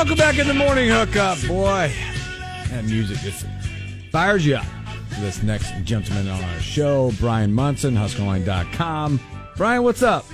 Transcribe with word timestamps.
Welcome 0.00 0.16
back 0.16 0.38
in 0.38 0.46
the 0.46 0.54
morning 0.54 0.88
hookup, 0.88 1.36
boy. 1.46 1.92
That 2.70 2.86
music 2.86 3.18
just 3.18 3.44
fires 4.10 4.46
you 4.46 4.56
up. 4.56 4.64
This 5.18 5.42
next 5.42 5.70
gentleman 5.84 6.26
on 6.26 6.42
our 6.42 6.58
show, 6.58 7.12
Brian 7.20 7.52
Munson, 7.52 7.94
HuskerOnline.com. 7.94 9.20
Brian, 9.58 9.82
what's 9.82 10.02
up? 10.02 10.24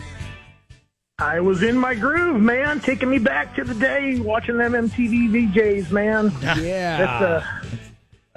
I 1.18 1.40
was 1.40 1.64
in 1.64 1.76
my 1.76 1.96
groove, 1.96 2.40
man, 2.40 2.78
taking 2.78 3.10
me 3.10 3.18
back 3.18 3.56
to 3.56 3.64
the 3.64 3.74
day 3.74 4.20
watching 4.20 4.56
them 4.56 4.74
MTV 4.74 5.30
VJs, 5.52 5.90
man. 5.90 6.30
Yeah. 6.42 6.98
That's, 6.98 7.24
uh, 7.24 7.55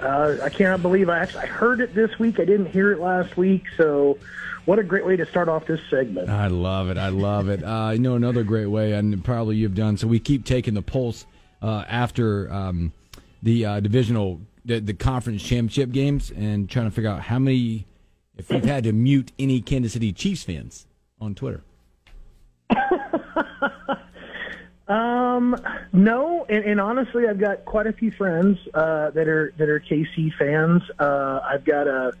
uh, 0.02 0.38
I 0.42 0.48
cannot 0.48 0.82
believe 0.82 1.08
I 1.08 1.18
actually 1.18 1.44
I 1.44 1.46
heard 1.46 1.80
it 1.80 1.94
this 1.94 2.18
week. 2.18 2.40
I 2.40 2.44
didn't 2.44 2.66
hear 2.66 2.92
it 2.92 3.00
last 3.00 3.36
week, 3.36 3.64
so 3.76 4.18
what 4.64 4.78
a 4.78 4.82
great 4.82 5.04
way 5.04 5.16
to 5.16 5.26
start 5.26 5.48
off 5.48 5.66
this 5.66 5.80
segment. 5.88 6.28
I 6.28 6.48
love 6.48 6.90
it. 6.90 6.98
I 6.98 7.08
love 7.08 7.48
it. 7.48 7.62
Uh, 7.62 7.90
you 7.92 7.98
know, 7.98 8.14
another 8.14 8.42
great 8.42 8.66
way, 8.66 8.92
and 8.92 9.24
probably 9.24 9.56
you've 9.56 9.74
done. 9.74 9.96
So 9.96 10.06
we 10.06 10.18
keep 10.20 10.44
taking 10.44 10.74
the 10.74 10.82
pulse 10.82 11.26
uh, 11.62 11.84
after 11.88 12.52
um, 12.52 12.92
the 13.42 13.66
uh, 13.66 13.80
divisional, 13.80 14.40
the, 14.64 14.80
the 14.80 14.94
conference 14.94 15.42
championship 15.42 15.92
games, 15.92 16.30
and 16.30 16.68
trying 16.68 16.86
to 16.86 16.90
figure 16.90 17.10
out 17.10 17.22
how 17.22 17.38
many, 17.38 17.86
if 18.36 18.50
we've 18.50 18.64
had 18.64 18.84
to 18.84 18.92
mute 18.92 19.32
any 19.38 19.60
Kansas 19.60 19.92
City 19.92 20.12
Chiefs 20.12 20.44
fans 20.44 20.86
on 21.20 21.34
Twitter. 21.34 21.62
Um, 24.90 25.56
no, 25.92 26.44
and, 26.48 26.64
and 26.64 26.80
honestly, 26.80 27.28
I've 27.28 27.38
got 27.38 27.64
quite 27.64 27.86
a 27.86 27.92
few 27.92 28.10
friends 28.10 28.58
uh, 28.74 29.10
that 29.10 29.28
are 29.28 29.54
that 29.56 29.68
are 29.68 29.78
KC 29.78 30.34
fans. 30.36 30.82
Uh, 30.98 31.40
I've 31.44 31.64
got 31.64 31.86
a, 31.86 32.12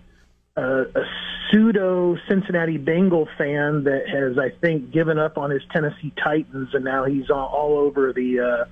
a, 0.56 0.82
a 0.82 1.04
pseudo 1.50 2.16
Cincinnati 2.28 2.76
Bengal 2.78 3.28
fan 3.36 3.84
that 3.84 4.08
has, 4.08 4.38
I 4.38 4.50
think, 4.60 4.92
given 4.92 5.18
up 5.18 5.36
on 5.36 5.50
his 5.50 5.62
Tennessee 5.72 6.12
Titans, 6.22 6.72
and 6.72 6.84
now 6.84 7.06
he's 7.06 7.28
all, 7.28 7.48
all 7.48 7.78
over 7.78 8.12
the 8.12 8.38
uh, 8.38 8.64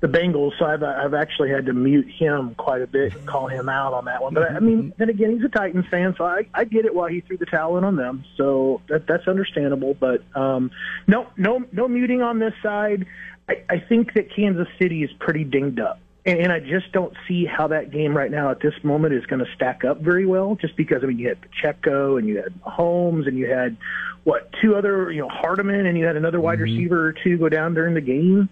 the 0.00 0.08
Bengals. 0.08 0.58
So 0.58 0.64
I've 0.64 0.82
I've 0.82 1.14
actually 1.14 1.50
had 1.50 1.66
to 1.66 1.72
mute 1.72 2.08
him 2.18 2.56
quite 2.56 2.82
a 2.82 2.88
bit 2.88 3.14
and 3.14 3.26
call 3.28 3.46
him 3.46 3.68
out 3.68 3.92
on 3.92 4.06
that 4.06 4.24
one. 4.24 4.34
But 4.34 4.50
I 4.50 4.58
mean, 4.58 4.92
then 4.98 5.08
again, 5.08 5.36
he's 5.36 5.44
a 5.44 5.48
Titans 5.48 5.86
fan, 5.88 6.16
so 6.18 6.24
I 6.24 6.48
I 6.52 6.64
get 6.64 6.84
it 6.84 6.92
why 6.94 7.12
he 7.12 7.20
threw 7.20 7.36
the 7.36 7.46
towel 7.46 7.78
in 7.78 7.84
on 7.84 7.94
them. 7.94 8.24
So 8.36 8.82
that 8.88 9.06
that's 9.06 9.28
understandable. 9.28 9.94
But 9.94 10.24
um, 10.34 10.72
no 11.06 11.28
no 11.36 11.64
no 11.70 11.86
muting 11.86 12.22
on 12.22 12.40
this 12.40 12.54
side. 12.60 13.06
I, 13.48 13.62
I 13.68 13.78
think 13.78 14.14
that 14.14 14.34
Kansas 14.34 14.68
City 14.78 15.02
is 15.02 15.10
pretty 15.18 15.44
dinged 15.44 15.80
up. 15.80 16.00
And, 16.24 16.38
and 16.40 16.52
I 16.52 16.60
just 16.60 16.92
don't 16.92 17.14
see 17.28 17.44
how 17.44 17.68
that 17.68 17.90
game 17.90 18.16
right 18.16 18.30
now 18.30 18.50
at 18.50 18.60
this 18.60 18.74
moment 18.82 19.14
is 19.14 19.24
going 19.26 19.44
to 19.44 19.50
stack 19.54 19.84
up 19.84 20.00
very 20.00 20.26
well. 20.26 20.56
Just 20.56 20.76
because 20.76 21.02
I 21.02 21.06
mean, 21.06 21.18
you 21.18 21.28
had 21.28 21.40
Pacheco 21.40 22.16
and 22.16 22.26
you 22.28 22.36
had 22.36 22.52
Holmes 22.62 23.26
and 23.26 23.38
you 23.38 23.48
had 23.48 23.76
what 24.24 24.50
two 24.60 24.74
other 24.74 25.10
you 25.12 25.20
know 25.20 25.28
Hardman 25.28 25.86
and 25.86 25.96
you 25.96 26.04
had 26.04 26.16
another 26.16 26.40
wide 26.40 26.60
receiver 26.60 27.06
or 27.06 27.12
two 27.12 27.38
go 27.38 27.48
down 27.48 27.74
during 27.74 27.94
the 27.94 28.00
game. 28.00 28.48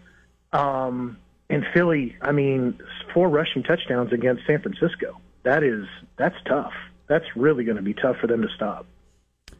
Um, 0.52 1.18
and 1.50 1.66
Philly, 1.74 2.16
I 2.22 2.32
mean, 2.32 2.80
four 3.12 3.28
rushing 3.28 3.64
touchdowns 3.64 4.12
against 4.12 4.46
San 4.46 4.62
Francisco. 4.62 5.20
That 5.42 5.62
is 5.62 5.86
that's 6.16 6.36
tough. 6.46 6.72
That's 7.06 7.26
really 7.36 7.64
going 7.64 7.76
to 7.76 7.82
be 7.82 7.92
tough 7.92 8.16
for 8.16 8.28
them 8.28 8.40
to 8.42 8.48
stop. 8.54 8.86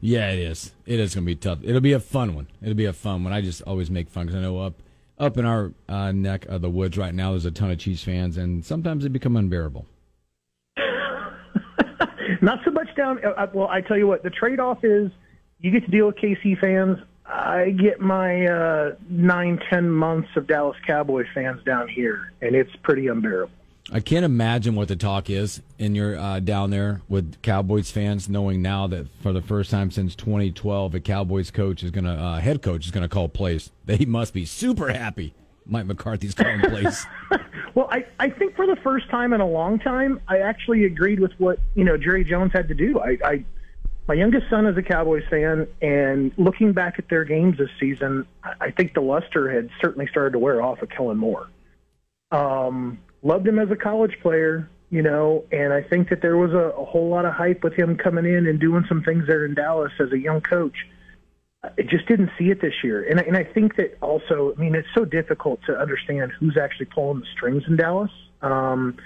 Yeah, 0.01 0.31
it 0.31 0.39
is. 0.39 0.73
It 0.87 1.01
is 1.01 1.15
going 1.15 1.25
to 1.25 1.27
be 1.27 1.35
tough. 1.35 1.59
It'll 1.63 1.81
be 1.81 1.93
a 1.93 2.01
fun 2.01 2.35
one. 2.35 2.47
It'll 2.63 2.75
be 2.75 2.85
a 2.85 2.93
fun 2.93 3.25
one. 3.25 3.33
I 3.33 3.41
just 3.41 3.63
always 3.63 3.91
make 3.91 4.09
fun 4.09 4.27
because 4.27 4.39
I 4.39 4.43
know 4.43 4.59
up 4.61 4.75
up 5.19 5.37
in 5.37 5.45
our 5.45 5.73
uh, 5.89 6.13
neck 6.13 6.47
of 6.47 6.61
the 6.63 6.71
woods 6.71 6.99
right 6.99 7.15
now, 7.15 7.31
there's 7.31 7.45
a 7.45 7.51
ton 7.51 7.71
of 7.71 7.79
Chiefs 7.79 8.03
fans, 8.03 8.37
and 8.37 8.65
sometimes 8.65 9.05
they 9.05 9.09
become 9.09 9.37
unbearable. 9.37 9.87
Not 12.43 12.61
so 12.65 12.71
much 12.71 12.89
down. 12.97 13.25
Uh, 13.25 13.47
well, 13.53 13.69
I 13.69 13.81
tell 13.81 13.97
you 13.97 14.07
what, 14.07 14.23
the 14.23 14.31
trade-off 14.31 14.85
is 14.85 15.11
you 15.61 15.71
get 15.71 15.85
to 15.85 15.91
deal 15.91 16.07
with 16.07 16.17
KC 16.17 16.59
fans. 16.61 16.99
I 17.27 17.71
get 17.71 18.01
my 18.01 18.47
uh, 18.47 18.97
nine, 19.09 19.59
ten 19.71 19.89
months 19.89 20.29
of 20.37 20.47
Dallas 20.47 20.77
Cowboy 20.87 21.25
fans 21.35 21.63
down 21.65 21.89
here, 21.89 22.33
and 22.43 22.55
it's 22.55 22.75
pretty 22.83 23.07
unbearable. 23.09 23.55
I 23.93 24.01
can't 24.01 24.25
imagine 24.25 24.75
what 24.75 24.89
the 24.89 24.97
talk 24.97 25.29
is 25.29 25.61
in 25.79 25.95
your 25.95 26.19
uh, 26.19 26.41
down 26.41 26.71
there 26.71 27.03
with 27.09 27.41
Cowboys 27.43 27.91
fans, 27.91 28.29
knowing 28.29 28.63
now 28.63 28.87
that 28.87 29.07
for 29.23 29.33
the 29.33 29.43
first 29.43 29.71
time 29.71 29.91
since 29.91 30.15
2012, 30.17 30.95
a 30.95 31.01
Cowboys 31.01 31.51
coach 31.51 31.83
is 31.83 31.91
gonna 31.91 32.15
uh, 32.15 32.41
head 32.41 32.63
coach 32.63 32.87
is 32.87 32.91
gonna 32.91 33.09
call 33.09 33.29
plays. 33.29 33.71
They 33.85 34.07
must 34.07 34.33
be 34.33 34.47
super 34.47 34.89
happy. 34.93 35.35
Mike 35.67 35.87
McCarthy's 35.87 36.35
calling 36.35 36.61
plays. 36.61 37.07
Well, 37.75 37.89
I, 37.91 38.07
I 38.21 38.31
think 38.31 38.55
for 38.55 38.67
the 38.67 38.77
first 38.77 39.11
time 39.11 39.33
in 39.33 39.41
a 39.41 39.47
long 39.47 39.81
time, 39.81 40.21
I 40.29 40.39
actually 40.39 40.85
agreed 40.85 41.19
with 41.19 41.33
what 41.39 41.59
you 41.75 41.85
know 41.85 41.97
Jerry 41.97 42.25
Jones 42.25 42.53
had 42.55 42.69
to 42.69 42.75
do. 42.75 43.01
I, 43.01 43.19
I 43.25 43.45
my 44.07 44.15
youngest 44.15 44.49
son 44.49 44.67
is 44.67 44.77
a 44.77 44.83
Cowboys 44.83 45.25
fan, 45.29 45.67
and 45.83 46.31
looking 46.37 46.73
back 46.73 46.99
at 46.99 47.09
their 47.09 47.25
games 47.25 47.59
this 47.59 47.71
season, 47.81 48.27
I 48.61 48.71
think 48.71 48.95
the 48.95 49.01
luster 49.01 49.51
had 49.51 49.71
certainly 49.81 50.07
started 50.07 50.33
to 50.33 50.39
wear 50.39 50.63
off 50.63 50.83
of 50.83 50.91
Kellen 50.91 51.17
Moore. 51.17 51.49
Um, 52.31 52.99
loved 53.25 53.49
him 53.49 53.59
as 53.59 53.71
a 53.71 53.77
college 53.77 54.17
player, 54.23 54.71
you 54.91 55.03
know, 55.03 55.45
and 55.51 55.73
I 55.73 55.83
think 55.83 56.11
that 56.11 56.23
there 56.23 56.37
was 56.37 56.53
a, 56.53 56.79
a 56.81 56.85
whole 56.85 57.09
lot 57.09 57.25
of 57.25 57.33
hype 57.33 57.65
with 57.65 57.73
him 57.73 57.97
coming 57.97 58.27
in 58.27 58.47
and 58.47 58.61
doing 58.61 58.85
some 58.89 59.03
things 59.03 59.27
there 59.27 59.45
in 59.45 59.55
Dallas 59.55 59.93
as 59.99 60.13
a 60.13 60.19
young 60.19 60.41
coach. 60.41 60.77
I 61.65 61.83
just 61.83 62.07
didn't 62.07 62.31
see 62.39 62.51
it 62.51 62.61
this 62.61 62.75
year, 62.85 63.09
and 63.09 63.19
I, 63.19 63.23
and 63.23 63.37
I 63.37 63.45
think 63.45 63.77
that 63.77 63.97
also, 64.03 64.55
I 64.57 64.61
mean, 64.61 64.75
it's 64.75 64.89
so 64.95 65.07
difficult 65.07 65.61
to 65.67 65.77
understand 65.77 66.31
who's 66.39 66.59
actually 66.59 66.87
pulling 66.87 67.21
the 67.21 67.27
strings 67.35 67.63
in 67.67 67.77
Dallas. 67.77 68.11
Um, 68.43 68.99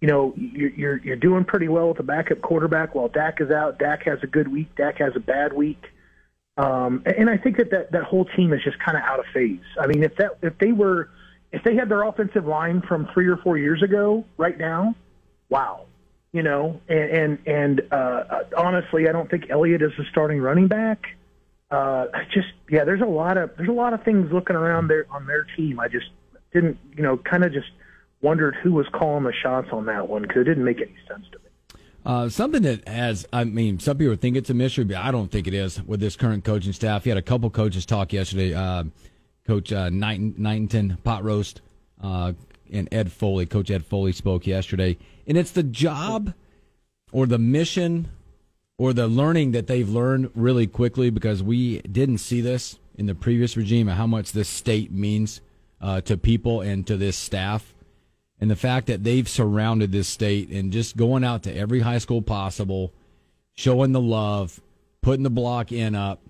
you 0.00 0.08
know, 0.08 0.32
you're, 0.36 0.70
you're 0.70 0.96
you're 1.04 1.16
doing 1.16 1.44
pretty 1.44 1.68
well 1.68 1.88
with 1.88 1.98
the 1.98 2.02
backup 2.02 2.40
quarterback 2.40 2.94
while 2.94 3.08
Dak 3.08 3.42
is 3.42 3.50
out. 3.50 3.78
Dak 3.78 4.04
has 4.04 4.18
a 4.22 4.26
good 4.26 4.48
week. 4.48 4.74
Dak 4.76 4.96
has 4.98 5.12
a 5.14 5.20
bad 5.20 5.52
week. 5.52 5.82
Um, 6.56 7.02
and 7.04 7.28
I 7.28 7.36
think 7.36 7.58
that, 7.58 7.70
that 7.70 7.92
that 7.92 8.04
whole 8.04 8.24
team 8.24 8.54
is 8.54 8.64
just 8.64 8.78
kind 8.78 8.96
of 8.96 9.04
out 9.04 9.18
of 9.18 9.26
phase. 9.34 9.60
I 9.78 9.86
mean, 9.86 10.02
if 10.02 10.16
that 10.16 10.38
if 10.40 10.56
they 10.58 10.72
were 10.72 11.10
if 11.56 11.64
they 11.64 11.74
had 11.74 11.88
their 11.88 12.02
offensive 12.02 12.46
line 12.46 12.82
from 12.82 13.08
three 13.14 13.26
or 13.28 13.38
four 13.38 13.56
years 13.56 13.82
ago, 13.82 14.26
right 14.36 14.58
now, 14.58 14.94
wow, 15.48 15.86
you 16.30 16.42
know. 16.42 16.82
And 16.86 17.10
and, 17.10 17.38
and 17.46 17.92
uh, 17.92 18.24
honestly, 18.58 19.08
I 19.08 19.12
don't 19.12 19.30
think 19.30 19.46
Elliott 19.48 19.80
is 19.80 19.92
the 19.96 20.04
starting 20.10 20.38
running 20.38 20.68
back. 20.68 21.06
Uh, 21.70 22.08
just 22.30 22.48
yeah, 22.70 22.84
there's 22.84 23.00
a 23.00 23.06
lot 23.06 23.38
of 23.38 23.52
there's 23.56 23.70
a 23.70 23.72
lot 23.72 23.94
of 23.94 24.04
things 24.04 24.30
looking 24.30 24.54
around 24.54 24.88
there 24.88 25.06
on 25.10 25.26
their 25.26 25.46
team. 25.56 25.80
I 25.80 25.88
just 25.88 26.06
didn't 26.52 26.76
you 26.94 27.02
know 27.02 27.16
kind 27.16 27.42
of 27.42 27.54
just 27.54 27.70
wondered 28.20 28.54
who 28.62 28.72
was 28.72 28.86
calling 28.92 29.24
the 29.24 29.32
shots 29.32 29.68
on 29.72 29.86
that 29.86 30.08
one 30.08 30.22
because 30.22 30.42
it 30.42 30.44
didn't 30.44 30.64
make 30.64 30.82
any 30.82 30.96
sense 31.08 31.24
to 31.32 31.38
me. 31.38 31.80
Uh, 32.04 32.28
something 32.28 32.62
that 32.62 32.86
has, 32.86 33.26
I 33.32 33.44
mean, 33.44 33.80
some 33.80 33.98
people 33.98 34.14
think 34.14 34.36
it's 34.36 34.50
a 34.50 34.54
mystery, 34.54 34.84
but 34.84 34.96
I 34.96 35.10
don't 35.10 35.30
think 35.30 35.48
it 35.48 35.54
is 35.54 35.82
with 35.82 36.00
this 36.00 36.16
current 36.16 36.44
coaching 36.44 36.72
staff. 36.72 37.02
He 37.02 37.10
had 37.10 37.18
a 37.18 37.22
couple 37.22 37.50
coaches 37.50 37.84
talk 37.84 38.12
yesterday. 38.12 38.54
Uh, 38.54 38.84
Coach 39.46 39.72
uh, 39.72 39.90
Knighton, 39.90 40.98
Pot 41.04 41.24
Roast, 41.24 41.60
uh, 42.02 42.32
and 42.72 42.88
Ed 42.92 43.12
Foley. 43.12 43.46
Coach 43.46 43.70
Ed 43.70 43.84
Foley 43.84 44.12
spoke 44.12 44.46
yesterday. 44.46 44.96
And 45.26 45.36
it's 45.36 45.52
the 45.52 45.62
job 45.62 46.34
or 47.12 47.26
the 47.26 47.38
mission 47.38 48.08
or 48.78 48.92
the 48.92 49.08
learning 49.08 49.52
that 49.52 49.66
they've 49.66 49.88
learned 49.88 50.30
really 50.34 50.66
quickly 50.66 51.10
because 51.10 51.42
we 51.42 51.80
didn't 51.80 52.18
see 52.18 52.40
this 52.40 52.78
in 52.96 53.06
the 53.06 53.14
previous 53.14 53.56
regime 53.56 53.88
of 53.88 53.96
how 53.96 54.06
much 54.06 54.32
this 54.32 54.48
state 54.48 54.90
means 54.90 55.40
uh, 55.80 56.00
to 56.02 56.16
people 56.16 56.60
and 56.60 56.86
to 56.86 56.96
this 56.96 57.16
staff 57.16 57.74
and 58.40 58.50
the 58.50 58.56
fact 58.56 58.86
that 58.86 59.02
they've 59.02 59.28
surrounded 59.28 59.92
this 59.92 60.08
state 60.08 60.50
and 60.50 60.72
just 60.72 60.96
going 60.96 61.24
out 61.24 61.42
to 61.44 61.56
every 61.56 61.80
high 61.80 61.98
school 61.98 62.20
possible, 62.20 62.92
showing 63.54 63.92
the 63.92 64.00
love, 64.00 64.60
putting 65.00 65.22
the 65.22 65.30
block 65.30 65.72
in 65.72 65.94
up, 65.94 66.20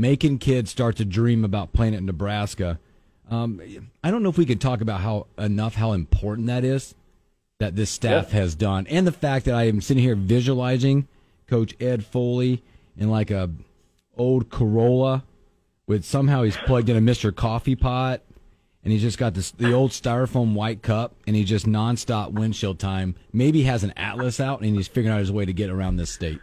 making 0.00 0.38
kids 0.38 0.70
start 0.70 0.96
to 0.96 1.04
dream 1.04 1.44
about 1.44 1.72
playing 1.72 1.94
at 1.94 2.02
Nebraska. 2.02 2.78
Um, 3.30 3.60
I 4.02 4.10
don't 4.10 4.22
know 4.22 4.30
if 4.30 4.38
we 4.38 4.46
could 4.46 4.60
talk 4.60 4.80
about 4.80 5.00
how 5.00 5.26
enough 5.38 5.74
how 5.74 5.92
important 5.92 6.48
that 6.48 6.64
is 6.64 6.94
that 7.58 7.76
this 7.76 7.90
staff 7.90 8.30
has 8.30 8.54
done, 8.54 8.86
and 8.86 9.06
the 9.06 9.12
fact 9.12 9.44
that 9.44 9.54
I 9.54 9.64
am 9.64 9.80
sitting 9.80 10.02
here 10.02 10.16
visualizing 10.16 11.06
Coach 11.46 11.74
Ed 11.78 12.04
Foley 12.04 12.62
in 12.96 13.10
like 13.10 13.30
a 13.30 13.50
old 14.16 14.50
Corolla 14.50 15.24
with 15.86 16.04
somehow 16.04 16.42
he's 16.42 16.56
plugged 16.56 16.88
in 16.88 16.96
a 16.96 17.00
Mr. 17.00 17.34
Coffee 17.34 17.76
pot 17.76 18.22
and 18.82 18.92
he's 18.92 19.02
just 19.02 19.18
got 19.18 19.34
this 19.34 19.50
the 19.50 19.72
old 19.72 19.90
styrofoam 19.90 20.54
white 20.54 20.82
cup 20.82 21.14
and 21.26 21.36
he 21.36 21.44
just 21.44 21.66
nonstop 21.66 22.32
windshield 22.32 22.78
time. 22.78 23.14
Maybe 23.32 23.62
has 23.64 23.84
an 23.84 23.92
atlas 23.96 24.40
out 24.40 24.62
and 24.62 24.76
he's 24.76 24.88
figuring 24.88 25.14
out 25.14 25.20
his 25.20 25.32
way 25.32 25.44
to 25.44 25.52
get 25.52 25.70
around 25.70 25.96
this 25.96 26.10
state. 26.10 26.40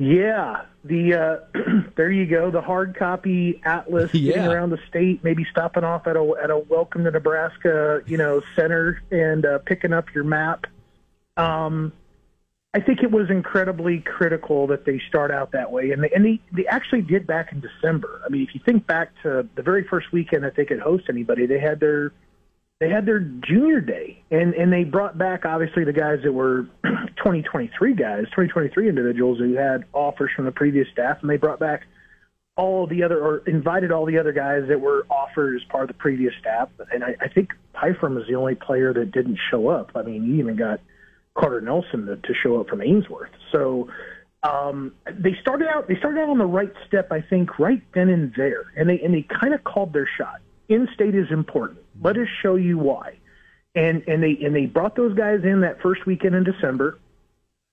Yeah, 0.00 0.62
the 0.82 1.14
uh, 1.14 1.60
there 1.94 2.10
you 2.10 2.24
go, 2.24 2.50
the 2.50 2.62
hard 2.62 2.96
copy 2.96 3.60
atlas 3.66 4.10
Yeah. 4.14 4.32
getting 4.32 4.48
around 4.50 4.70
the 4.70 4.78
state, 4.88 5.22
maybe 5.22 5.44
stopping 5.50 5.84
off 5.84 6.06
at 6.06 6.16
a 6.16 6.34
at 6.42 6.50
a 6.50 6.56
Welcome 6.56 7.04
to 7.04 7.10
Nebraska, 7.10 8.00
you 8.06 8.16
know, 8.16 8.40
center 8.56 9.02
and 9.10 9.44
uh, 9.44 9.58
picking 9.58 9.92
up 9.92 10.06
your 10.14 10.24
map. 10.24 10.64
Um, 11.36 11.92
I 12.72 12.80
think 12.80 13.02
it 13.02 13.10
was 13.10 13.28
incredibly 13.28 13.98
critical 14.00 14.68
that 14.68 14.86
they 14.86 15.02
start 15.06 15.30
out 15.30 15.52
that 15.52 15.70
way, 15.70 15.90
and 15.90 16.02
they, 16.02 16.10
and 16.14 16.24
they 16.24 16.40
they 16.50 16.66
actually 16.66 17.02
did 17.02 17.26
back 17.26 17.52
in 17.52 17.60
December. 17.60 18.22
I 18.24 18.30
mean, 18.30 18.40
if 18.40 18.54
you 18.54 18.60
think 18.64 18.86
back 18.86 19.10
to 19.22 19.46
the 19.54 19.62
very 19.62 19.84
first 19.84 20.12
weekend 20.12 20.44
that 20.44 20.56
they 20.56 20.64
could 20.64 20.80
host 20.80 21.04
anybody, 21.10 21.44
they 21.44 21.60
had 21.60 21.78
their 21.78 22.12
they 22.80 22.88
had 22.88 23.04
their 23.06 23.20
junior 23.20 23.80
day 23.80 24.22
and 24.30 24.54
and 24.54 24.72
they 24.72 24.84
brought 24.84 25.16
back 25.16 25.44
obviously 25.44 25.84
the 25.84 25.92
guys 25.92 26.18
that 26.24 26.32
were 26.32 26.62
2023 26.82 27.94
guys 27.94 28.24
2023 28.24 28.88
individuals 28.88 29.38
who 29.38 29.54
had 29.54 29.84
offers 29.92 30.30
from 30.34 30.46
the 30.46 30.52
previous 30.52 30.88
staff 30.92 31.18
and 31.20 31.30
they 31.30 31.36
brought 31.36 31.60
back 31.60 31.82
all 32.56 32.86
the 32.86 33.02
other 33.02 33.20
or 33.20 33.38
invited 33.46 33.92
all 33.92 34.06
the 34.06 34.18
other 34.18 34.32
guys 34.32 34.62
that 34.68 34.80
were 34.80 35.06
offered 35.08 35.56
as 35.56 35.62
part 35.70 35.84
of 35.84 35.88
the 35.88 35.94
previous 35.94 36.34
staff. 36.40 36.68
And 36.92 37.04
i, 37.04 37.14
I 37.20 37.28
think 37.28 37.50
Pyfrom 37.74 38.20
is 38.20 38.26
the 38.28 38.34
only 38.34 38.54
player 38.54 38.92
that 38.92 39.12
didn't 39.12 39.38
show 39.50 39.68
up. 39.68 39.92
I 39.94 40.02
mean 40.02 40.24
you 40.24 40.36
even 40.36 40.56
got 40.56 40.80
carter 41.34 41.60
nelson 41.60 42.06
to, 42.06 42.16
to 42.16 42.34
show 42.42 42.60
up 42.60 42.68
from 42.68 42.80
ainsworth. 42.80 43.30
So 43.52 43.88
um, 44.42 44.94
they 45.06 45.36
started 45.42 45.68
out 45.68 45.86
they 45.86 45.96
started 45.96 46.22
out 46.22 46.30
on 46.30 46.38
the 46.38 46.46
right 46.46 46.72
step 46.88 47.12
i 47.12 47.20
think 47.20 47.58
right 47.58 47.82
then 47.92 48.08
and 48.08 48.32
there. 48.34 48.72
And 48.74 48.88
they 48.88 49.00
and 49.00 49.12
they 49.12 49.22
kind 49.22 49.52
of 49.52 49.62
called 49.64 49.92
their 49.92 50.08
shot 50.16 50.40
in-state 50.70 51.14
is 51.14 51.30
important. 51.30 51.80
Let 52.00 52.16
us 52.16 52.28
show 52.42 52.54
you 52.54 52.78
why. 52.78 53.18
And 53.74 54.02
and 54.08 54.22
they 54.22 54.38
and 54.42 54.54
they 54.54 54.66
brought 54.66 54.96
those 54.96 55.14
guys 55.14 55.40
in 55.44 55.60
that 55.60 55.80
first 55.82 56.06
weekend 56.06 56.34
in 56.34 56.44
December. 56.44 56.98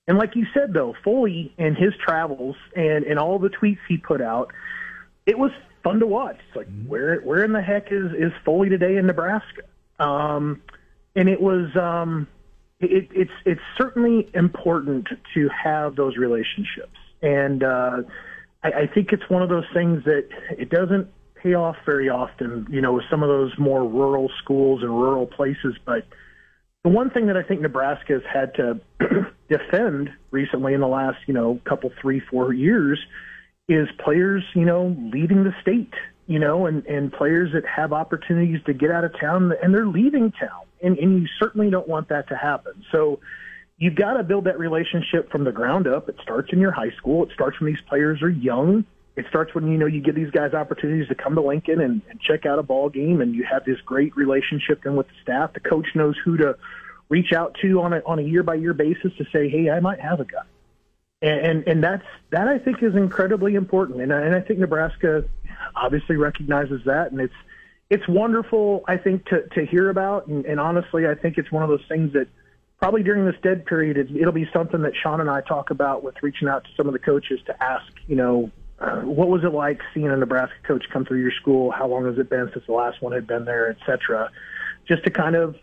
And 0.08 0.18
like 0.18 0.36
you 0.36 0.46
said 0.54 0.74
though, 0.74 0.96
Foley 1.04 1.54
and 1.58 1.78
his 1.78 1.94
travels 2.06 2.56
and 2.76 3.06
and 3.06 3.18
all 3.18 3.40
the 3.40 3.50
tweets 3.50 3.80
he 3.88 3.98
put 3.98 4.22
out, 4.22 4.52
it 5.26 5.40
was 5.40 5.52
fun 5.84 6.00
to 6.00 6.08
watch. 6.08 6.38
It's 6.48 6.56
like 6.56 6.68
where 6.86 7.22
where 7.22 7.44
in 7.44 7.52
the 7.54 7.62
heck 7.62 7.92
is 7.92 8.12
is 8.14 8.32
Foley 8.46 8.70
today 8.70 8.98
in 8.98 9.08
Nebraska? 9.08 9.64
Um, 10.00 10.62
and 11.16 11.28
it 11.28 11.42
was 11.42 11.76
um, 11.76 12.28
it, 12.80 13.10
it's 13.12 13.32
it's 13.46 13.62
certainly 13.78 14.30
important 14.34 15.08
to 15.34 15.50
have 15.50 15.96
those 15.96 16.16
relationships. 16.16 16.98
And 17.22 17.64
uh, 17.64 18.04
I, 18.64 18.72
I 18.72 18.88
think 18.88 19.12
it's 19.12 19.28
one 19.30 19.42
of 19.42 19.50
those 19.50 19.66
things 19.74 20.04
that 20.06 20.28
it 20.52 20.70
doesn't 20.70 21.08
pay 21.48 21.54
off 21.54 21.76
very 21.86 22.10
often, 22.10 22.68
you 22.70 22.82
know, 22.82 22.94
with 22.94 23.06
some 23.10 23.24
of 23.24 23.30
those 23.30 23.52
more 23.58 23.88
rural 23.88 24.30
schools 24.42 24.82
and 24.82 24.90
rural 24.90 25.26
places. 25.26 25.76
But 25.86 26.06
the 26.84 26.90
one 26.90 27.10
thing 27.10 27.28
that 27.28 27.38
I 27.38 27.44
think 27.44 27.62
Nebraska 27.62 28.14
has 28.14 28.22
had 28.32 28.54
to 28.56 28.80
defend 29.50 30.10
recently 30.32 30.74
in 30.74 30.82
the 30.82 30.88
last, 30.88 31.18
you 31.28 31.34
know, 31.34 31.60
couple, 31.66 31.92
three, 32.02 32.20
four 32.20 32.54
years 32.54 33.00
is 33.70 33.88
players, 34.04 34.44
you 34.56 34.66
know, 34.66 34.96
leaving 35.14 35.44
the 35.44 35.54
state, 35.62 35.94
you 36.28 36.40
know, 36.40 36.66
and, 36.66 36.86
and 36.86 37.12
players 37.12 37.52
that 37.54 37.66
have 37.66 37.94
opportunities 37.94 38.62
to 38.66 38.74
get 38.74 38.92
out 38.92 39.04
of 39.04 39.18
town 39.20 39.54
and 39.62 39.74
they're 39.74 39.88
leaving 39.88 40.32
town. 40.32 40.66
And, 40.82 40.98
and 40.98 41.22
you 41.22 41.28
certainly 41.40 41.70
don't 41.70 41.88
want 41.88 42.10
that 42.10 42.30
to 42.30 42.38
happen. 42.38 42.84
So 42.92 43.20
you've 43.78 43.96
got 43.96 44.14
to 44.14 44.24
build 44.24 44.46
that 44.46 44.60
relationship 44.60 45.32
from 45.32 45.44
the 45.44 45.52
ground 45.52 45.88
up. 45.88 46.08
It 46.08 46.16
starts 46.22 46.54
in 46.54 46.60
your 46.60 46.72
high 46.72 46.92
school. 46.98 47.24
It 47.24 47.32
starts 47.34 47.60
when 47.60 47.72
these 47.72 47.82
players 47.90 48.22
are 48.22 48.30
young 48.30 48.86
it 49.18 49.26
starts 49.30 49.54
when 49.56 49.68
you 49.68 49.80
know 49.80 49.88
you 49.88 50.00
give 50.00 50.14
these 50.14 50.30
guys 50.30 50.54
opportunities 50.54 51.08
to 51.08 51.16
come 51.16 51.34
to 51.34 51.42
Lincoln 51.42 51.82
and, 51.82 52.04
and 52.08 52.22
check 52.22 52.46
out 52.46 52.60
a 52.60 52.64
ball 52.64 52.88
game, 52.88 53.20
and 53.20 53.34
you 53.34 53.44
have 53.44 53.66
this 53.66 53.82
great 53.82 54.16
relationship 54.16 54.84
then 54.84 54.96
with 54.96 55.08
the 55.08 55.14
staff. 55.24 55.54
The 55.54 55.60
coach 55.60 55.88
knows 55.96 56.16
who 56.24 56.38
to 56.38 56.56
reach 57.10 57.34
out 57.34 57.58
to 57.64 57.82
on 57.82 57.94
a 57.94 58.02
on 58.06 58.20
a 58.20 58.22
year 58.22 58.44
by 58.44 58.54
year 58.54 58.76
basis 58.76 59.12
to 59.18 59.26
say, 59.34 59.50
hey, 59.50 59.72
I 59.72 59.80
might 59.80 60.00
have 60.00 60.20
a 60.20 60.26
guy, 60.26 60.44
and 61.24 61.40
and, 61.40 61.68
and 61.68 61.84
that's 61.84 62.06
that 62.30 62.48
I 62.48 62.60
think 62.60 62.84
is 62.84 62.96
incredibly 62.96 63.56
important, 63.56 64.02
and 64.02 64.14
I, 64.14 64.22
and 64.22 64.36
I 64.36 64.40
think 64.42 64.60
Nebraska 64.60 65.26
obviously 65.76 66.16
recognizes 66.16 66.82
that, 66.86 67.12
and 67.12 67.20
it's 67.20 67.34
it's 67.90 68.08
wonderful 68.08 68.84
I 68.88 68.98
think 68.98 69.26
to 69.30 69.48
to 69.56 69.66
hear 69.66 69.90
about, 69.90 70.28
and, 70.28 70.46
and 70.46 70.60
honestly 70.60 71.08
I 71.08 71.16
think 71.16 71.40
it's 71.40 71.52
one 71.52 71.64
of 71.64 71.70
those 71.70 71.86
things 71.90 72.14
that 72.14 72.28
probably 72.78 73.02
during 73.02 73.26
this 73.26 73.42
dead 73.42 73.66
period 73.66 73.98
it, 73.98 74.16
it'll 74.16 74.32
be 74.32 74.48
something 74.54 74.84
that 74.84 74.94
Sean 75.02 75.22
and 75.22 75.30
I 75.30 75.42
talk 75.42 75.72
about 75.72 76.04
with 76.04 76.14
reaching 76.22 76.48
out 76.48 76.66
to 76.66 76.70
some 76.78 76.86
of 76.86 76.94
the 76.94 77.00
coaches 77.00 77.40
to 77.48 77.64
ask, 77.64 77.92
you 78.06 78.16
know 78.16 78.52
uh, 78.80 79.02
what 79.02 79.28
was 79.28 79.44
it 79.44 79.54
like 79.54 79.82
seeing 79.94 80.08
a 80.08 80.16
Nebraska 80.16 80.56
coach 80.68 80.86
come 80.92 81.06
through 81.06 81.20
your 81.20 81.32
school? 81.32 81.72
How 81.72 81.88
long 81.88 82.06
has 82.06 82.18
it 82.18 82.30
been 82.30 82.50
since 82.54 82.66
the 82.68 82.74
last 82.74 83.02
one 83.02 83.12
had 83.12 83.26
been 83.26 83.46
there, 83.46 83.70
et 83.70 83.78
cetera? 83.86 84.30
Just 84.88 85.04
to 85.06 85.10
kind 85.10 85.36
of, 85.36 85.56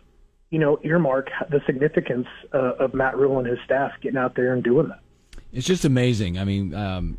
you 0.49 0.59
know, 0.59 0.79
earmark 0.83 1.29
the 1.49 1.61
significance 1.65 2.27
uh, 2.53 2.73
of 2.79 2.93
Matt 2.93 3.17
Rhule 3.17 3.39
and 3.39 3.47
his 3.47 3.59
staff 3.63 3.91
getting 4.01 4.17
out 4.17 4.35
there 4.35 4.53
and 4.53 4.63
doing 4.63 4.89
that. 4.89 4.99
It's 5.53 5.65
just 5.65 5.85
amazing. 5.85 6.37
I 6.37 6.43
mean, 6.43 6.73
um, 6.73 7.17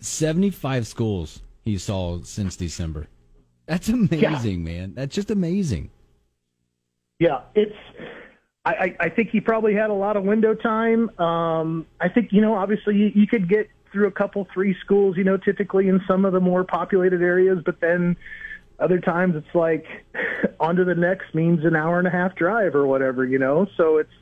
75 0.00 0.86
schools 0.86 1.40
he 1.62 1.78
saw 1.78 2.22
since 2.22 2.56
December. 2.56 3.06
That's 3.66 3.88
amazing, 3.88 4.66
yeah. 4.66 4.80
man. 4.80 4.94
That's 4.94 5.14
just 5.14 5.30
amazing. 5.30 5.90
Yeah, 7.18 7.42
it's. 7.54 7.76
I, 8.62 8.94
I 9.00 9.08
think 9.08 9.30
he 9.30 9.40
probably 9.40 9.74
had 9.74 9.88
a 9.88 9.94
lot 9.94 10.18
of 10.18 10.24
window 10.24 10.54
time. 10.54 11.08
Um, 11.18 11.86
I 11.98 12.08
think 12.08 12.30
you 12.30 12.42
know, 12.42 12.54
obviously, 12.54 12.94
you, 12.94 13.10
you 13.14 13.26
could 13.26 13.48
get 13.48 13.68
through 13.92 14.06
a 14.06 14.12
couple 14.12 14.46
three 14.52 14.76
schools, 14.84 15.16
you 15.16 15.24
know, 15.24 15.36
typically 15.36 15.88
in 15.88 16.00
some 16.06 16.24
of 16.24 16.32
the 16.32 16.40
more 16.40 16.64
populated 16.64 17.22
areas, 17.22 17.58
but 17.64 17.80
then 17.80 18.16
other 18.78 18.98
times 18.98 19.34
it's 19.36 19.54
like 19.54 19.86
on 20.60 20.76
to 20.76 20.84
the 20.84 20.94
next 20.94 21.34
means 21.34 21.64
an 21.64 21.76
hour 21.76 21.98
and 21.98 22.08
a 22.08 22.10
half 22.10 22.34
drive 22.34 22.74
or 22.74 22.86
whatever, 22.86 23.24
you 23.24 23.38
know. 23.38 23.66
So 23.76 23.98
it's 23.98 24.12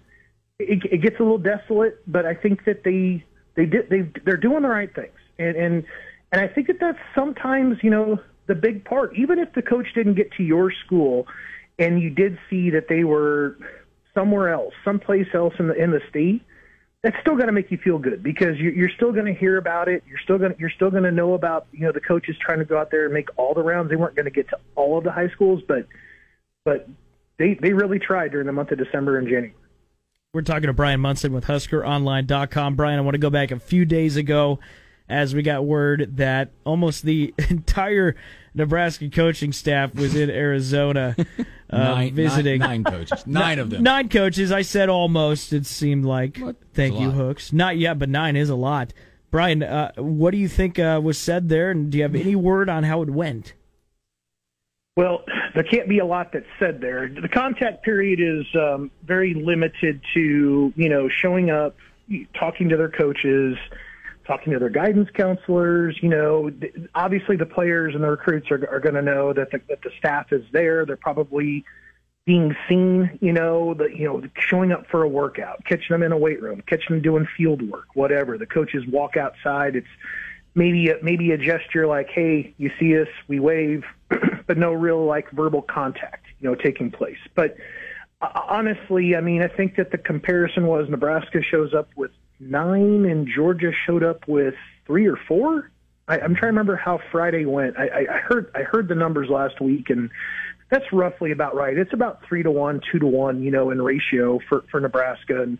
it, 0.58 0.82
it 0.90 1.02
gets 1.02 1.16
a 1.20 1.22
little 1.22 1.38
desolate, 1.38 2.02
but 2.06 2.26
I 2.26 2.34
think 2.34 2.64
that 2.64 2.82
they 2.84 3.24
they 3.54 3.66
did 3.66 3.88
they 3.88 4.10
they're 4.24 4.36
doing 4.36 4.62
the 4.62 4.68
right 4.68 4.92
things, 4.94 5.18
and 5.38 5.56
and 5.56 5.84
and 6.32 6.40
I 6.40 6.48
think 6.48 6.66
that 6.66 6.80
that's 6.80 6.98
sometimes 7.14 7.78
you 7.82 7.90
know 7.90 8.18
the 8.46 8.54
big 8.54 8.84
part. 8.84 9.16
Even 9.16 9.38
if 9.38 9.52
the 9.54 9.62
coach 9.62 9.86
didn't 9.94 10.14
get 10.14 10.32
to 10.32 10.42
your 10.42 10.72
school, 10.84 11.26
and 11.78 12.00
you 12.00 12.10
did 12.10 12.38
see 12.50 12.70
that 12.70 12.88
they 12.88 13.04
were 13.04 13.56
somewhere 14.14 14.52
else, 14.52 14.74
someplace 14.84 15.28
else 15.32 15.54
in 15.58 15.68
the 15.68 15.74
in 15.74 15.92
the 15.92 16.00
state 16.10 16.42
that's 17.08 17.22
still 17.22 17.36
going 17.36 17.46
to 17.46 17.52
make 17.52 17.70
you 17.70 17.78
feel 17.78 17.98
good 17.98 18.22
because 18.22 18.58
you're 18.58 18.90
still 18.90 19.12
going 19.12 19.24
to 19.24 19.32
hear 19.32 19.56
about 19.56 19.88
it. 19.88 20.04
You're 20.06 20.18
still 20.18 20.36
going 20.36 20.52
to, 20.52 20.60
you're 20.60 20.68
still 20.68 20.90
going 20.90 21.04
to 21.04 21.10
know 21.10 21.32
about 21.32 21.66
you 21.72 21.80
know 21.80 21.92
the 21.92 22.02
coaches 22.02 22.36
trying 22.38 22.58
to 22.58 22.66
go 22.66 22.76
out 22.76 22.90
there 22.90 23.06
and 23.06 23.14
make 23.14 23.30
all 23.38 23.54
the 23.54 23.62
rounds. 23.62 23.88
They 23.88 23.96
weren't 23.96 24.14
going 24.14 24.26
to 24.26 24.30
get 24.30 24.50
to 24.50 24.58
all 24.74 24.98
of 24.98 25.04
the 25.04 25.10
high 25.10 25.30
schools, 25.30 25.62
but 25.66 25.86
but 26.66 26.86
they 27.38 27.54
they 27.54 27.72
really 27.72 27.98
tried 27.98 28.32
during 28.32 28.46
the 28.46 28.52
month 28.52 28.72
of 28.72 28.78
December 28.78 29.16
and 29.16 29.26
January. 29.26 29.54
We're 30.34 30.42
talking 30.42 30.66
to 30.66 30.74
Brian 30.74 31.00
Munson 31.00 31.32
with 31.32 31.46
HuskerOnline.com. 31.46 32.76
Brian, 32.76 32.98
I 32.98 33.00
want 33.00 33.14
to 33.14 33.18
go 33.18 33.30
back 33.30 33.52
a 33.52 33.58
few 33.58 33.86
days 33.86 34.16
ago 34.16 34.58
as 35.08 35.34
we 35.34 35.40
got 35.40 35.64
word 35.64 36.18
that 36.18 36.50
almost 36.66 37.04
the 37.04 37.32
entire 37.48 38.16
Nebraska 38.58 39.08
coaching 39.08 39.52
staff 39.52 39.94
was 39.94 40.14
in 40.14 40.28
Arizona 40.30 41.16
uh, 41.18 41.44
nine, 41.72 42.14
visiting. 42.14 42.58
Nine, 42.58 42.82
nine 42.82 42.92
coaches. 42.92 43.26
Nine 43.26 43.58
of 43.58 43.70
them. 43.70 43.82
Nine 43.82 44.08
coaches. 44.08 44.52
I 44.52 44.62
said 44.62 44.88
almost. 44.88 45.52
It 45.52 45.64
seemed 45.64 46.04
like. 46.04 46.38
What? 46.38 46.56
Thank 46.74 46.98
you, 46.98 47.08
lot. 47.08 47.16
Hooks. 47.16 47.52
Not 47.52 47.78
yet, 47.78 47.98
but 47.98 48.08
nine 48.08 48.36
is 48.36 48.50
a 48.50 48.54
lot. 48.54 48.92
Brian, 49.30 49.62
uh, 49.62 49.92
what 49.96 50.32
do 50.32 50.38
you 50.38 50.48
think 50.48 50.78
uh, 50.78 51.00
was 51.02 51.18
said 51.18 51.48
there, 51.48 51.70
and 51.70 51.90
do 51.90 51.98
you 51.98 52.02
have 52.02 52.14
any 52.14 52.34
word 52.34 52.68
on 52.68 52.82
how 52.82 53.02
it 53.02 53.10
went? 53.10 53.54
Well, 54.96 55.22
there 55.54 55.62
can't 55.62 55.88
be 55.88 56.00
a 56.00 56.04
lot 56.04 56.32
that's 56.32 56.46
said 56.58 56.80
there. 56.80 57.08
The 57.08 57.28
contact 57.28 57.84
period 57.84 58.20
is 58.20 58.46
um, 58.56 58.90
very 59.04 59.34
limited 59.34 60.00
to 60.14 60.72
you 60.74 60.88
know 60.88 61.08
showing 61.08 61.50
up, 61.50 61.76
talking 62.34 62.68
to 62.70 62.76
their 62.76 62.90
coaches, 62.90 63.56
talking 64.28 64.52
to 64.52 64.58
their 64.60 64.68
guidance 64.68 65.08
counselors. 65.14 65.98
You 66.00 66.10
know, 66.10 66.52
obviously 66.94 67.36
the 67.36 67.46
players 67.46 67.94
and 67.94 68.04
the 68.04 68.10
recruits 68.10 68.50
are, 68.52 68.68
are 68.70 68.78
going 68.78 68.94
to 68.94 69.02
know 69.02 69.32
that 69.32 69.50
the, 69.50 69.60
that 69.68 69.82
the 69.82 69.90
staff 69.98 70.32
is 70.32 70.44
there. 70.52 70.86
They're 70.86 70.96
probably 70.96 71.64
being 72.26 72.54
seen. 72.68 73.18
You 73.20 73.32
know, 73.32 73.74
the 73.74 73.86
you 73.86 74.04
know 74.04 74.22
showing 74.38 74.70
up 74.70 74.86
for 74.88 75.02
a 75.02 75.08
workout, 75.08 75.64
catching 75.64 75.88
them 75.88 76.04
in 76.04 76.12
a 76.12 76.16
weight 76.18 76.40
room, 76.40 76.62
catching 76.66 76.96
them 76.96 77.02
doing 77.02 77.26
field 77.36 77.62
work, 77.68 77.86
whatever. 77.94 78.38
The 78.38 78.46
coaches 78.46 78.84
walk 78.86 79.16
outside. 79.16 79.74
It's 79.74 79.88
maybe 80.54 80.90
a, 80.90 80.96
maybe 81.02 81.32
a 81.32 81.38
gesture 81.38 81.86
like, 81.86 82.10
"Hey, 82.10 82.54
you 82.58 82.70
see 82.78 82.96
us? 83.00 83.08
We 83.26 83.40
wave," 83.40 83.82
but 84.46 84.58
no 84.58 84.72
real 84.72 85.04
like 85.04 85.30
verbal 85.32 85.62
contact. 85.62 86.26
You 86.40 86.50
know, 86.50 86.54
taking 86.54 86.90
place, 86.92 87.18
but. 87.34 87.56
uh, 88.20 88.28
Honestly, 88.48 89.14
I 89.14 89.20
mean, 89.20 89.42
I 89.42 89.48
think 89.48 89.76
that 89.76 89.92
the 89.92 89.98
comparison 89.98 90.66
was 90.66 90.88
Nebraska 90.88 91.40
shows 91.42 91.72
up 91.72 91.88
with 91.96 92.10
nine 92.40 93.04
and 93.04 93.28
Georgia 93.34 93.72
showed 93.86 94.02
up 94.02 94.26
with 94.28 94.54
three 94.86 95.06
or 95.06 95.16
four. 95.28 95.70
I, 96.06 96.18
I'm 96.18 96.34
trying 96.34 96.52
to 96.52 96.58
remember 96.58 96.76
how 96.76 97.00
Friday 97.12 97.44
went. 97.44 97.76
I, 97.78 98.06
I, 98.10 98.18
heard 98.18 98.50
I 98.54 98.62
heard 98.62 98.88
the 98.88 98.94
numbers 98.94 99.28
last 99.28 99.60
week, 99.60 99.90
and 99.90 100.10
that's 100.70 100.90
roughly 100.92 101.32
about 101.32 101.54
right. 101.54 101.76
It's 101.76 101.92
about 101.92 102.24
three 102.26 102.42
to 102.42 102.50
one, 102.50 102.80
two 102.90 102.98
to 102.98 103.06
one, 103.06 103.42
you 103.42 103.50
know, 103.50 103.70
in 103.70 103.80
ratio 103.80 104.40
for 104.48 104.64
for 104.70 104.80
Nebraska. 104.80 105.42
And 105.42 105.58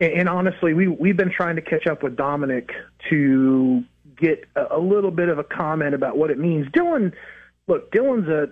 and 0.00 0.28
honestly, 0.28 0.74
we 0.74 0.88
we've 0.88 1.16
been 1.16 1.32
trying 1.32 1.56
to 1.56 1.62
catch 1.62 1.86
up 1.86 2.02
with 2.02 2.16
Dominic 2.16 2.70
to 3.10 3.84
get 4.16 4.44
a, 4.56 4.76
a 4.76 4.80
little 4.80 5.10
bit 5.10 5.28
of 5.28 5.38
a 5.38 5.44
comment 5.44 5.94
about 5.94 6.16
what 6.16 6.30
it 6.30 6.38
means. 6.38 6.68
Dylan, 6.68 7.12
look, 7.66 7.90
Dylan's 7.90 8.28
a 8.28 8.50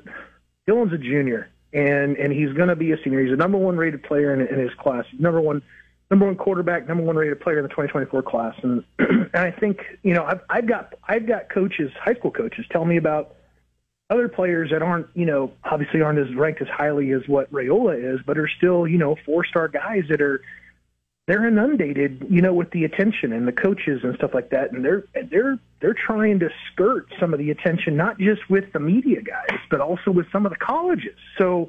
Dylan's 0.68 0.92
a 0.92 0.98
junior, 0.98 1.48
and 1.72 2.16
and 2.16 2.32
he's 2.32 2.52
going 2.52 2.68
to 2.68 2.76
be 2.76 2.92
a 2.92 2.96
senior. 3.02 3.22
He's 3.22 3.32
a 3.32 3.36
number 3.36 3.58
one 3.58 3.76
rated 3.76 4.02
player 4.02 4.34
in, 4.34 4.40
in 4.46 4.58
his 4.58 4.74
class. 4.78 5.04
Number 5.18 5.40
one 5.40 5.62
number 6.10 6.26
one 6.26 6.36
quarterback, 6.36 6.86
number 6.88 7.02
one 7.02 7.16
rated 7.16 7.40
player 7.40 7.58
in 7.58 7.62
the 7.62 7.68
2024 7.68 8.22
class. 8.22 8.54
And 8.62 8.84
and 8.98 9.30
I 9.34 9.50
think 9.50 9.80
you 10.02 10.14
know 10.14 10.24
I've 10.24 10.40
I've 10.48 10.66
got 10.66 10.94
I've 11.06 11.26
got 11.26 11.50
coaches, 11.50 11.90
high 12.00 12.14
school 12.14 12.30
coaches, 12.30 12.64
tell 12.70 12.84
me 12.84 12.96
about 12.96 13.34
other 14.08 14.28
players 14.28 14.70
that 14.70 14.82
aren't 14.82 15.08
you 15.14 15.26
know 15.26 15.52
obviously 15.64 16.00
aren't 16.00 16.18
as 16.18 16.34
ranked 16.34 16.62
as 16.62 16.68
highly 16.68 17.12
as 17.12 17.22
what 17.26 17.52
Raiola 17.52 18.14
is, 18.14 18.20
but 18.26 18.38
are 18.38 18.48
still 18.56 18.86
you 18.86 18.98
know 18.98 19.16
four 19.24 19.44
star 19.44 19.68
guys 19.68 20.04
that 20.10 20.20
are 20.20 20.42
they're 21.26 21.46
inundated, 21.46 22.24
you 22.30 22.40
know, 22.40 22.54
with 22.54 22.70
the 22.70 22.84
attention 22.84 23.32
and 23.32 23.48
the 23.48 23.52
coaches 23.52 24.02
and 24.04 24.14
stuff 24.14 24.30
like 24.32 24.50
that, 24.50 24.72
and 24.72 24.84
they're 24.84 25.04
they're 25.28 25.58
they're 25.80 25.94
trying 25.94 26.38
to 26.38 26.48
skirt 26.72 27.08
some 27.18 27.32
of 27.32 27.40
the 27.40 27.50
attention, 27.50 27.96
not 27.96 28.18
just 28.18 28.48
with 28.48 28.72
the 28.72 28.78
media 28.78 29.20
guys, 29.22 29.58
but 29.68 29.80
also 29.80 30.12
with 30.12 30.30
some 30.30 30.46
of 30.46 30.52
the 30.52 30.58
colleges. 30.58 31.18
So 31.36 31.68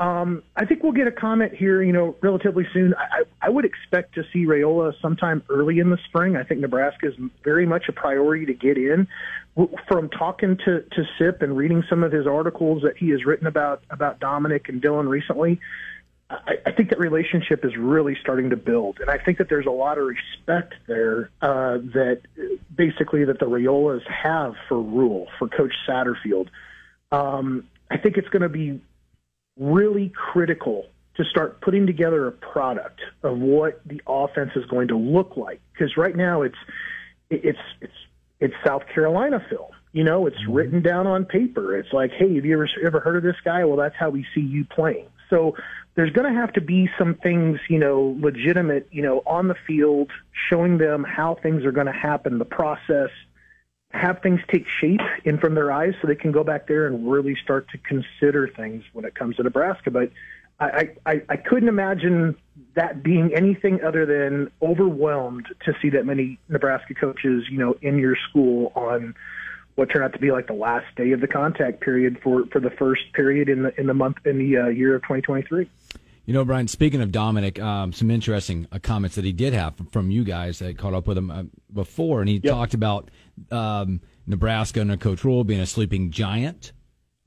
um, 0.00 0.42
I 0.56 0.64
think 0.64 0.82
we'll 0.82 0.92
get 0.92 1.06
a 1.06 1.12
comment 1.12 1.54
here, 1.54 1.80
you 1.82 1.92
know, 1.92 2.16
relatively 2.20 2.66
soon. 2.72 2.94
I, 2.94 3.22
I 3.40 3.48
would 3.48 3.64
expect 3.64 4.16
to 4.16 4.24
see 4.32 4.44
Raiola 4.44 4.92
sometime 5.00 5.42
early 5.48 5.78
in 5.78 5.90
the 5.90 5.98
spring. 6.08 6.34
I 6.36 6.42
think 6.42 6.60
Nebraska 6.60 7.08
is 7.08 7.14
very 7.44 7.64
much 7.64 7.84
a 7.88 7.92
priority 7.92 8.46
to 8.46 8.54
get 8.54 8.76
in. 8.76 9.06
From 9.86 10.08
talking 10.10 10.56
to, 10.64 10.80
to 10.80 11.04
Sip 11.16 11.42
and 11.42 11.56
reading 11.56 11.84
some 11.88 12.02
of 12.02 12.10
his 12.10 12.26
articles 12.26 12.82
that 12.82 12.96
he 12.96 13.10
has 13.10 13.24
written 13.24 13.46
about 13.46 13.84
about 13.88 14.18
Dominic 14.18 14.68
and 14.68 14.82
Dylan 14.82 15.08
recently, 15.08 15.60
I, 16.28 16.54
I 16.66 16.72
think 16.72 16.90
that 16.90 16.98
relationship 16.98 17.64
is 17.64 17.76
really 17.76 18.16
starting 18.20 18.50
to 18.50 18.56
build, 18.56 18.98
and 19.00 19.08
I 19.08 19.18
think 19.18 19.38
that 19.38 19.48
there's 19.48 19.66
a 19.66 19.70
lot 19.70 19.98
of 19.98 20.06
respect 20.06 20.74
there 20.88 21.30
uh, 21.40 21.78
that 21.94 22.22
basically 22.74 23.24
that 23.26 23.38
the 23.38 23.46
Raiolas 23.46 24.02
have 24.10 24.54
for 24.68 24.80
Rhule 24.80 25.28
for 25.38 25.46
Coach 25.46 25.74
Satterfield. 25.88 26.48
Um, 27.12 27.68
I 27.92 27.98
think 27.98 28.16
it's 28.16 28.28
going 28.30 28.42
to 28.42 28.48
be 28.48 28.80
really 29.58 30.12
critical 30.14 30.86
to 31.16 31.24
start 31.24 31.60
putting 31.60 31.86
together 31.86 32.26
a 32.26 32.32
product 32.32 33.00
of 33.22 33.38
what 33.38 33.80
the 33.86 34.00
offense 34.06 34.50
is 34.56 34.64
going 34.66 34.88
to 34.88 34.96
look 34.96 35.36
like. 35.36 35.60
Because 35.72 35.96
right 35.96 36.16
now 36.16 36.42
it's 36.42 36.58
it's 37.30 37.58
it's 37.80 37.92
it's 38.40 38.54
South 38.64 38.82
Carolina 38.92 39.44
film. 39.48 39.70
You 39.92 40.02
know, 40.02 40.26
it's 40.26 40.36
mm-hmm. 40.38 40.52
written 40.52 40.82
down 40.82 41.06
on 41.06 41.24
paper. 41.24 41.76
It's 41.78 41.92
like, 41.92 42.10
hey, 42.12 42.34
have 42.34 42.44
you 42.44 42.54
ever 42.54 42.68
ever 42.84 43.00
heard 43.00 43.16
of 43.16 43.22
this 43.22 43.40
guy? 43.44 43.64
Well, 43.64 43.76
that's 43.76 43.96
how 43.96 44.10
we 44.10 44.26
see 44.34 44.40
you 44.40 44.64
playing. 44.64 45.06
So 45.30 45.56
there's 45.94 46.10
going 46.10 46.32
to 46.32 46.38
have 46.38 46.52
to 46.54 46.60
be 46.60 46.90
some 46.98 47.14
things, 47.14 47.58
you 47.68 47.78
know, 47.78 48.16
legitimate, 48.20 48.88
you 48.90 49.02
know, 49.02 49.22
on 49.26 49.48
the 49.48 49.54
field, 49.66 50.10
showing 50.50 50.78
them 50.78 51.04
how 51.04 51.36
things 51.42 51.64
are 51.64 51.72
going 51.72 51.86
to 51.86 51.92
happen, 51.92 52.38
the 52.38 52.44
process, 52.44 53.10
have 53.94 54.20
things 54.22 54.40
take 54.48 54.66
shape 54.68 55.00
in 55.24 55.38
from 55.38 55.54
their 55.54 55.70
eyes 55.70 55.94
so 56.00 56.08
they 56.08 56.16
can 56.16 56.32
go 56.32 56.42
back 56.42 56.66
there 56.66 56.86
and 56.86 57.08
really 57.10 57.36
start 57.36 57.68
to 57.70 57.78
consider 57.78 58.48
things 58.48 58.84
when 58.92 59.04
it 59.04 59.14
comes 59.14 59.36
to 59.36 59.42
Nebraska. 59.44 59.90
But 59.90 60.10
I, 60.58 60.90
I, 61.06 61.22
I 61.28 61.36
couldn't 61.36 61.68
imagine 61.68 62.36
that 62.74 63.02
being 63.02 63.34
anything 63.34 63.82
other 63.82 64.04
than 64.04 64.50
overwhelmed 64.60 65.46
to 65.64 65.74
see 65.80 65.90
that 65.90 66.06
many 66.06 66.38
Nebraska 66.48 66.94
coaches, 66.94 67.44
you 67.48 67.58
know, 67.58 67.76
in 67.82 67.98
your 67.98 68.16
school 68.16 68.72
on 68.74 69.14
what 69.76 69.90
turned 69.90 70.04
out 70.04 70.12
to 70.12 70.18
be 70.18 70.30
like 70.30 70.48
the 70.48 70.54
last 70.54 70.86
day 70.96 71.12
of 71.12 71.20
the 71.20 71.26
contact 71.28 71.80
period 71.80 72.18
for, 72.22 72.46
for 72.46 72.60
the 72.60 72.70
first 72.70 73.12
period 73.12 73.48
in 73.48 73.62
the 73.64 73.80
in 73.80 73.86
the 73.86 73.94
month 73.94 74.18
in 74.24 74.38
the 74.38 74.56
uh, 74.56 74.66
year 74.68 74.94
of 74.94 75.02
2023. 75.02 75.68
You 76.26 76.32
know, 76.32 76.44
Brian. 76.44 76.68
Speaking 76.68 77.02
of 77.02 77.12
Dominic, 77.12 77.60
um, 77.60 77.92
some 77.92 78.10
interesting 78.10 78.66
uh, 78.72 78.78
comments 78.78 79.16
that 79.16 79.26
he 79.26 79.32
did 79.32 79.52
have 79.52 79.74
from 79.90 80.10
you 80.10 80.24
guys. 80.24 80.58
that 80.60 80.78
caught 80.78 80.94
up 80.94 81.06
with 81.06 81.18
him 81.18 81.30
uh, 81.30 81.42
before, 81.72 82.20
and 82.20 82.28
he 82.30 82.36
yep. 82.36 82.50
talked 82.50 82.72
about 82.72 83.10
um, 83.50 84.00
Nebraska 84.26 84.80
under 84.80 84.96
Coach 84.96 85.22
Rhule 85.22 85.44
being 85.44 85.60
a 85.60 85.66
sleeping 85.66 86.10
giant. 86.10 86.72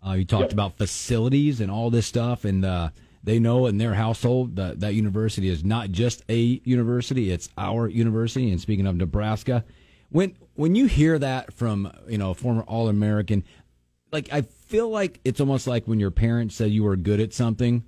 Uh, 0.01 0.13
he 0.13 0.25
talked 0.25 0.45
yep. 0.45 0.53
about 0.53 0.77
facilities 0.77 1.61
and 1.61 1.69
all 1.69 1.91
this 1.91 2.07
stuff, 2.07 2.43
and 2.43 2.65
uh, 2.65 2.89
they 3.23 3.37
know 3.37 3.67
in 3.67 3.77
their 3.77 3.93
household 3.93 4.55
that 4.55 4.79
that 4.79 4.95
university 4.95 5.47
is 5.47 5.63
not 5.63 5.91
just 5.91 6.23
a 6.27 6.59
university; 6.63 7.31
it's 7.31 7.49
our 7.55 7.87
university. 7.87 8.49
And 8.49 8.59
speaking 8.59 8.87
of 8.87 8.95
Nebraska, 8.95 9.63
when 10.09 10.35
when 10.55 10.73
you 10.73 10.87
hear 10.87 11.19
that 11.19 11.53
from 11.53 11.91
you 12.07 12.17
know 12.17 12.31
a 12.31 12.35
former 12.35 12.63
All 12.63 12.89
American, 12.89 13.43
like 14.11 14.33
I 14.33 14.41
feel 14.41 14.89
like 14.89 15.19
it's 15.23 15.39
almost 15.39 15.67
like 15.67 15.87
when 15.87 15.99
your 15.99 16.09
parents 16.09 16.55
said 16.55 16.71
you 16.71 16.83
were 16.83 16.95
good 16.95 17.19
at 17.19 17.31
something 17.31 17.83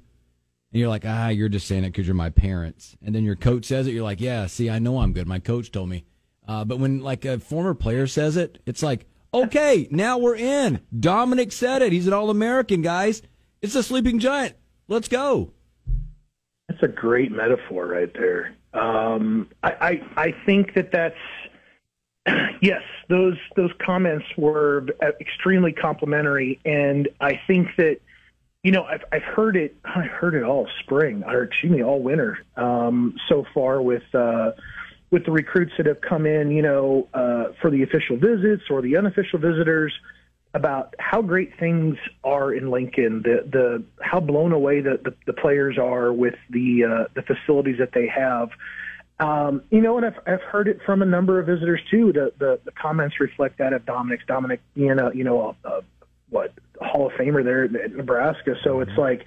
and 0.72 0.80
you're 0.80 0.90
like, 0.90 1.04
ah, 1.06 1.30
you're 1.30 1.50
just 1.50 1.68
saying 1.68 1.84
it 1.84 1.90
because 1.90 2.08
you're 2.08 2.16
my 2.16 2.30
parents. 2.30 2.96
And 3.04 3.14
then 3.16 3.24
your 3.24 3.36
coach 3.36 3.66
says 3.66 3.88
it, 3.88 3.92
you're 3.92 4.04
like, 4.04 4.22
yeah, 4.22 4.46
see, 4.46 4.70
I 4.70 4.80
know 4.80 5.00
I'm 5.00 5.14
good. 5.14 5.28
My 5.28 5.40
coach 5.40 5.72
told 5.72 5.90
me. 5.90 6.06
Uh, 6.48 6.66
but 6.66 6.80
when 6.80 7.02
like 7.02 7.26
a 7.26 7.40
former 7.40 7.74
player 7.74 8.08
says 8.08 8.38
it, 8.38 8.60
it's 8.66 8.84
like, 8.84 9.06
okay, 9.34 9.88
now 9.92 10.18
we're 10.18 10.36
in. 10.36 10.82
Dominic 10.98 11.52
said 11.52 11.82
it. 11.82 11.92
He's 11.92 12.08
an 12.08 12.14
All 12.14 12.30
American, 12.30 12.82
guys. 12.82 13.22
It's 13.62 13.76
a 13.76 13.84
sleeping 13.84 14.20
giant. 14.20 14.56
Let's 14.88 15.08
go. 15.08 15.52
That's 16.68 16.84
a 16.84 16.88
great 16.88 17.32
metaphor 17.32 17.88
right 17.88 18.14
there. 18.14 18.56
Um, 18.74 19.50
I, 19.64 19.72
I, 19.72 20.22
I 20.24 20.36
think 20.46 20.76
that 20.76 20.92
that's 20.92 21.16
yes, 22.62 22.82
those 23.10 23.38
those 23.56 23.72
comments 23.84 24.26
were 24.38 24.86
extremely 25.20 25.72
complimentary, 25.72 26.60
and 26.66 27.10
I 27.20 27.40
think 27.48 27.70
that 27.78 28.00
you 28.64 28.72
know, 28.72 28.84
I've 28.84 29.04
I've 29.12 29.24
heard 29.24 29.56
it. 29.56 29.76
I 29.86 30.04
heard 30.04 30.36
it 30.36 30.44
all 30.44 30.68
spring, 30.82 31.24
or 31.26 31.44
excuse 31.44 31.72
me, 31.72 31.84
all 31.84 32.02
winter 32.02 32.40
um, 32.56 33.16
so 33.28 33.46
far 33.54 33.82
with 33.82 34.04
uh, 34.14 34.52
with 35.12 35.26
the 35.26 35.32
recruits 35.32 35.74
that 35.78 35.86
have 35.86 36.02
come 36.02 36.26
in. 36.26 36.52
You 36.52 36.62
know, 36.62 37.08
uh, 37.14 37.54
for 37.62 37.70
the 37.70 37.84
official 37.84 38.18
visits 38.18 38.64
or 38.70 38.82
the 38.82 38.98
unofficial 38.98 39.40
visitors, 39.40 39.94
about 40.54 40.96
how 41.00 41.22
great 41.22 41.58
things 41.60 41.98
are 42.24 42.54
in 42.54 42.70
Lincoln. 42.70 43.22
The 43.22 43.48
the 43.50 43.84
how 44.02 44.20
blown 44.20 44.52
away 44.52 44.82
the 44.82 45.00
the, 45.04 45.14
the 45.26 45.34
players 45.34 45.78
are 45.78 46.12
with 46.12 46.36
the 46.50 46.84
uh, 46.84 47.04
the 47.14 47.22
facilities 47.22 47.78
that 47.80 47.94
they 47.94 48.08
have. 48.08 48.50
Um, 49.22 49.64
you 49.70 49.82
know, 49.82 49.98
and 49.98 50.06
I've, 50.06 50.18
I've 50.26 50.42
heard 50.42 50.70
it 50.70 50.80
from 50.86 51.02
a 51.02 51.06
number 51.06 51.42
of 51.42 51.46
visitors 51.46 51.82
too. 51.92 52.14
The, 52.14 52.32
the, 52.40 52.58
the 52.64 52.72
comments 52.72 53.20
reflect 53.20 53.58
that 53.58 53.74
of 53.74 53.86
Dominic's. 53.86 54.24
Dominic 54.26 54.62
being 54.76 54.98
a, 54.98 55.14
you 55.14 55.26
know, 55.26 55.58
a, 55.66 55.82
what 56.30 56.54
Hall 56.82 57.08
of 57.08 57.14
Famer 57.14 57.44
there 57.44 57.64
at 57.64 57.96
Nebraska. 57.96 58.56
So 58.64 58.82
it's 58.82 58.92
mm-hmm. 58.92 59.02
like 59.02 59.26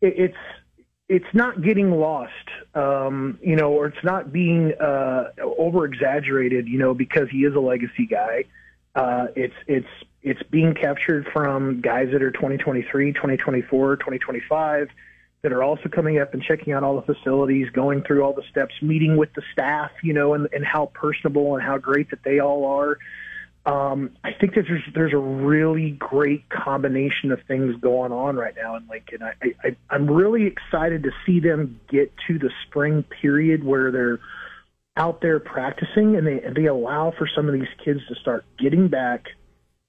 it, 0.00 0.14
it's 0.16 0.36
it's 1.08 1.34
not 1.34 1.62
getting 1.62 1.90
lost, 1.90 2.32
um, 2.74 3.38
you 3.42 3.56
know, 3.56 3.72
or 3.72 3.86
it's 3.86 4.04
not 4.04 4.32
being 4.32 4.72
uh, 4.80 5.30
over 5.38 5.84
exaggerated, 5.84 6.66
you 6.66 6.78
know, 6.78 6.94
because 6.94 7.28
he 7.30 7.44
is 7.44 7.54
a 7.54 7.60
legacy 7.60 8.06
guy. 8.06 8.44
Uh, 8.94 9.26
it's 9.36 9.54
it's 9.66 9.88
it's 10.22 10.42
being 10.44 10.74
captured 10.74 11.26
from 11.32 11.80
guys 11.82 12.08
that 12.12 12.22
are 12.22 12.30
2023, 12.30 13.12
2024, 13.12 13.96
2025 13.96 14.88
that 15.42 15.52
are 15.52 15.62
also 15.62 15.90
coming 15.90 16.18
up 16.18 16.32
and 16.32 16.42
checking 16.42 16.72
out 16.72 16.82
all 16.82 16.98
the 16.98 17.14
facilities, 17.14 17.68
going 17.70 18.02
through 18.02 18.22
all 18.22 18.32
the 18.32 18.44
steps, 18.50 18.74
meeting 18.80 19.18
with 19.18 19.30
the 19.34 19.42
staff, 19.52 19.90
you 20.02 20.14
know, 20.14 20.32
and, 20.32 20.48
and 20.54 20.64
how 20.64 20.86
personable 20.94 21.54
and 21.54 21.62
how 21.62 21.76
great 21.76 22.08
that 22.08 22.20
they 22.24 22.38
all 22.38 22.64
are 22.64 22.96
um, 23.66 24.10
I 24.22 24.32
think 24.32 24.54
that 24.56 24.66
there's 24.68 24.82
there's 24.94 25.14
a 25.14 25.18
really 25.18 25.92
great 25.92 26.48
combination 26.50 27.32
of 27.32 27.40
things 27.48 27.74
going 27.80 28.12
on 28.12 28.36
right 28.36 28.54
now 28.54 28.76
in 28.76 28.86
Lincoln. 28.90 29.22
I, 29.22 29.54
I 29.66 29.76
I'm 29.88 30.10
really 30.10 30.46
excited 30.46 31.02
to 31.04 31.10
see 31.24 31.40
them 31.40 31.80
get 31.88 32.12
to 32.26 32.38
the 32.38 32.50
spring 32.66 33.04
period 33.22 33.64
where 33.64 33.90
they're 33.90 34.20
out 34.96 35.22
there 35.22 35.40
practicing 35.40 36.14
and 36.14 36.26
they 36.26 36.42
and 36.42 36.54
they 36.54 36.66
allow 36.66 37.12
for 37.16 37.26
some 37.26 37.48
of 37.48 37.54
these 37.54 37.68
kids 37.82 38.00
to 38.08 38.14
start 38.16 38.44
getting 38.58 38.88
back, 38.88 39.24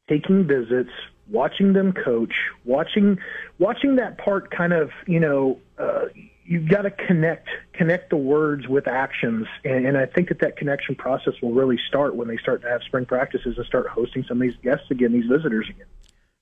taking 0.07 0.47
visits, 0.47 0.91
watching 1.29 1.73
them 1.73 1.91
coach, 1.91 2.33
watching 2.63 3.17
watching 3.59 3.97
that 3.97 4.17
part 4.17 4.51
kind 4.51 4.71
of 4.71 4.91
you 5.05 5.19
know. 5.19 5.59
Uh, 5.77 6.05
you've 6.45 6.69
got 6.69 6.83
to 6.83 6.91
connect 6.91 7.49
connect 7.73 8.09
the 8.09 8.17
words 8.17 8.67
with 8.67 8.87
actions, 8.87 9.47
and, 9.63 9.85
and 9.85 9.97
I 9.97 10.05
think 10.05 10.29
that 10.29 10.39
that 10.39 10.57
connection 10.57 10.95
process 10.95 11.33
will 11.41 11.53
really 11.53 11.79
start 11.87 12.15
when 12.15 12.27
they 12.27 12.37
start 12.37 12.61
to 12.61 12.69
have 12.69 12.81
spring 12.83 13.05
practices 13.05 13.57
and 13.57 13.65
start 13.65 13.87
hosting 13.87 14.23
some 14.27 14.37
of 14.37 14.41
these 14.41 14.57
guests 14.63 14.85
again, 14.91 15.11
these 15.11 15.25
visitors 15.25 15.67
again. 15.69 15.87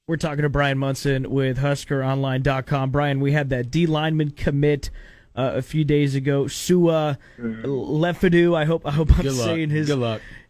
We're 0.08 0.18
talking 0.18 0.42
to 0.44 0.50
Brian 0.50 0.78
Munson 0.78 1.30
with 1.32 1.60
HuskerOnline.com. 1.60 2.92
Brian, 2.92 3.22
we 3.22 3.32
had 3.32 3.50
that 3.52 3.72
D 3.72 3.86
lineman 3.86 4.32
commit 4.32 4.90
uh, 5.36 5.54
a 5.56 5.62
few 5.62 5.86
days 5.86 6.14
ago. 6.14 6.48
Sua 6.48 7.18
mm-hmm. 7.38 7.66
Lefotu. 7.66 8.56
I 8.56 8.66
hope 8.66 8.86
I 8.86 8.92
hope 8.92 9.18
I'm 9.18 9.30
saying 9.32 9.70
his 9.70 9.94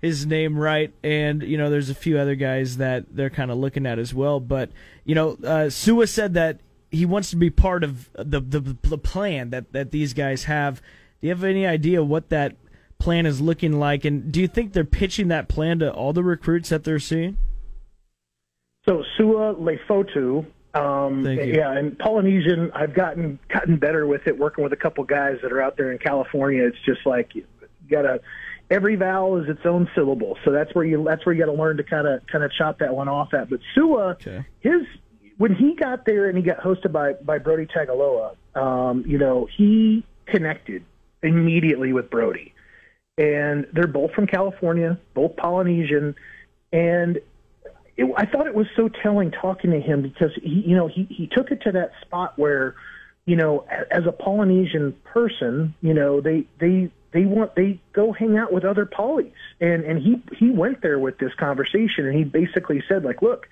his 0.01 0.25
name 0.25 0.57
right. 0.57 0.91
And 1.03 1.43
you 1.43 1.57
know, 1.57 1.69
there's 1.69 1.91
a 1.91 1.95
few 1.95 2.17
other 2.17 2.36
guys 2.36 2.77
that 2.77 3.05
they're 3.15 3.29
kind 3.29 3.51
of 3.51 3.57
looking 3.57 3.86
at 3.86 4.00
as 4.00 4.13
well. 4.13 4.39
But 4.39 4.72
you 5.05 5.13
know, 5.13 5.38
uh, 5.43 5.69
Sua 5.69 6.07
said 6.07 6.33
that 6.33 6.60
he 6.94 7.06
wants 7.06 7.32
to 7.32 7.36
be 7.36 7.50
part 7.50 7.84
of 7.84 8.10
the, 8.14 8.40
the 8.40 8.78
the 8.84 8.98
plan 8.98 9.50
that 9.50 9.74
that 9.74 9.92
these 9.92 10.14
guys 10.14 10.44
have. 10.46 10.80
Do 11.20 11.28
you 11.28 11.30
have 11.30 11.44
any 11.44 11.66
idea 11.66 12.04
what 12.04 12.30
that 12.30 12.56
plan 13.00 13.26
is 13.26 13.42
looking 13.42 13.80
like, 13.80 14.06
and 14.06 14.32
do 14.32 14.40
you 14.40 14.48
think 14.48 14.72
they're 14.74 14.86
pitching 14.86 15.28
that 15.30 15.48
plan 15.50 15.80
to 15.80 15.92
all 15.92 16.14
the 16.14 16.24
recruits 16.24 16.70
that 16.70 16.84
they're 16.84 17.00
seeing? 17.00 17.38
So 18.88 19.04
Sua 19.18 19.56
Lefotu, 19.56 20.46
um, 20.74 21.26
yeah, 21.26 21.72
and 21.72 21.98
Polynesian. 21.98 22.72
I've 22.74 22.94
gotten 22.94 23.40
gotten 23.50 23.78
better 23.78 24.06
with 24.06 24.28
it, 24.28 24.38
working 24.38 24.64
with 24.64 24.74
a 24.74 24.78
couple 24.78 25.04
guys 25.04 25.38
that 25.42 25.52
are 25.52 25.62
out 25.62 25.78
there 25.78 25.92
in 25.92 25.98
California. 25.98 26.64
It's 26.64 26.78
just 26.86 27.06
like 27.06 27.34
you 27.34 27.46
gotta 27.90 28.20
every 28.70 28.96
vowel 28.96 29.38
is 29.42 29.50
its 29.50 29.66
own 29.66 29.90
syllable. 29.96 30.38
So 30.46 30.52
that's 30.52 30.74
where 30.76 30.86
you 30.86 31.04
that's 31.04 31.26
where 31.26 31.34
you 31.34 31.46
got 31.46 31.52
to 31.52 31.58
learn 31.58 31.78
to 31.78 31.84
kind 31.84 32.08
of 32.08 32.26
kind 32.28 32.44
of 32.44 32.52
chop 32.52 32.80
that 32.80 32.94
one 32.94 33.08
off 33.08 33.34
at. 33.34 33.50
But 33.50 33.60
Sua, 33.74 34.12
Okay. 34.12 34.46
his 34.60 34.82
when 35.38 35.56
he 35.56 35.75
got 35.75 36.06
there 36.06 36.28
and 36.28 36.38
he 36.38 36.44
got 36.44 36.60
hosted 36.60 36.92
by 36.92 37.13
by 37.13 37.38
Brodie 37.38 37.66
Tagaloa, 37.66 38.36
um, 38.56 39.04
you 39.08 39.18
know, 39.18 39.48
he 39.58 40.06
connected 40.25 40.84
immediately 41.22 41.94
with 41.94 42.10
Brodie, 42.10 42.54
and 43.18 43.68
they're 43.74 43.88
both 43.88 44.12
from 44.12 44.28
California, 44.28 45.00
both 45.13 45.36
Polynesian, 45.36 46.16
and 46.72 47.20
it, 47.98 48.12
I 48.18 48.25
thought 48.25 48.48
it 48.48 48.56
was 48.56 48.68
so 48.75 48.90
telling 48.90 49.32
talking 49.32 49.72
to 49.72 49.80
him 49.80 50.02
because 50.02 50.32
he, 50.42 50.63
you 50.68 50.75
know, 50.75 50.88
he 50.88 51.08
he 51.10 51.28
took 51.28 51.52
it 51.52 51.62
to 51.63 51.72
that 51.74 51.92
spot 52.02 52.38
where, 52.38 52.75
you 53.25 53.36
know, 53.36 53.66
as 53.92 54.06
a 54.08 54.12
Polynesian 54.12 54.96
person, 55.04 55.75
you 55.82 55.94
know, 55.94 56.22
they 56.22 56.46
they 56.60 56.92
they 57.12 57.25
want 57.25 57.56
they 57.56 57.80
go 57.94 58.12
hang 58.12 58.38
out 58.38 58.52
with 58.52 58.66
other 58.66 58.86
polys, 58.86 59.32
and 59.60 59.84
and 59.84 60.00
he 60.02 60.22
he 60.38 60.50
went 60.50 60.82
there 60.82 61.00
with 61.00 61.18
this 61.18 61.34
conversation, 61.36 62.06
and 62.06 62.16
he 62.16 62.24
basically 62.24 62.84
said 62.88 63.04
like, 63.04 63.22
look, 63.22 63.48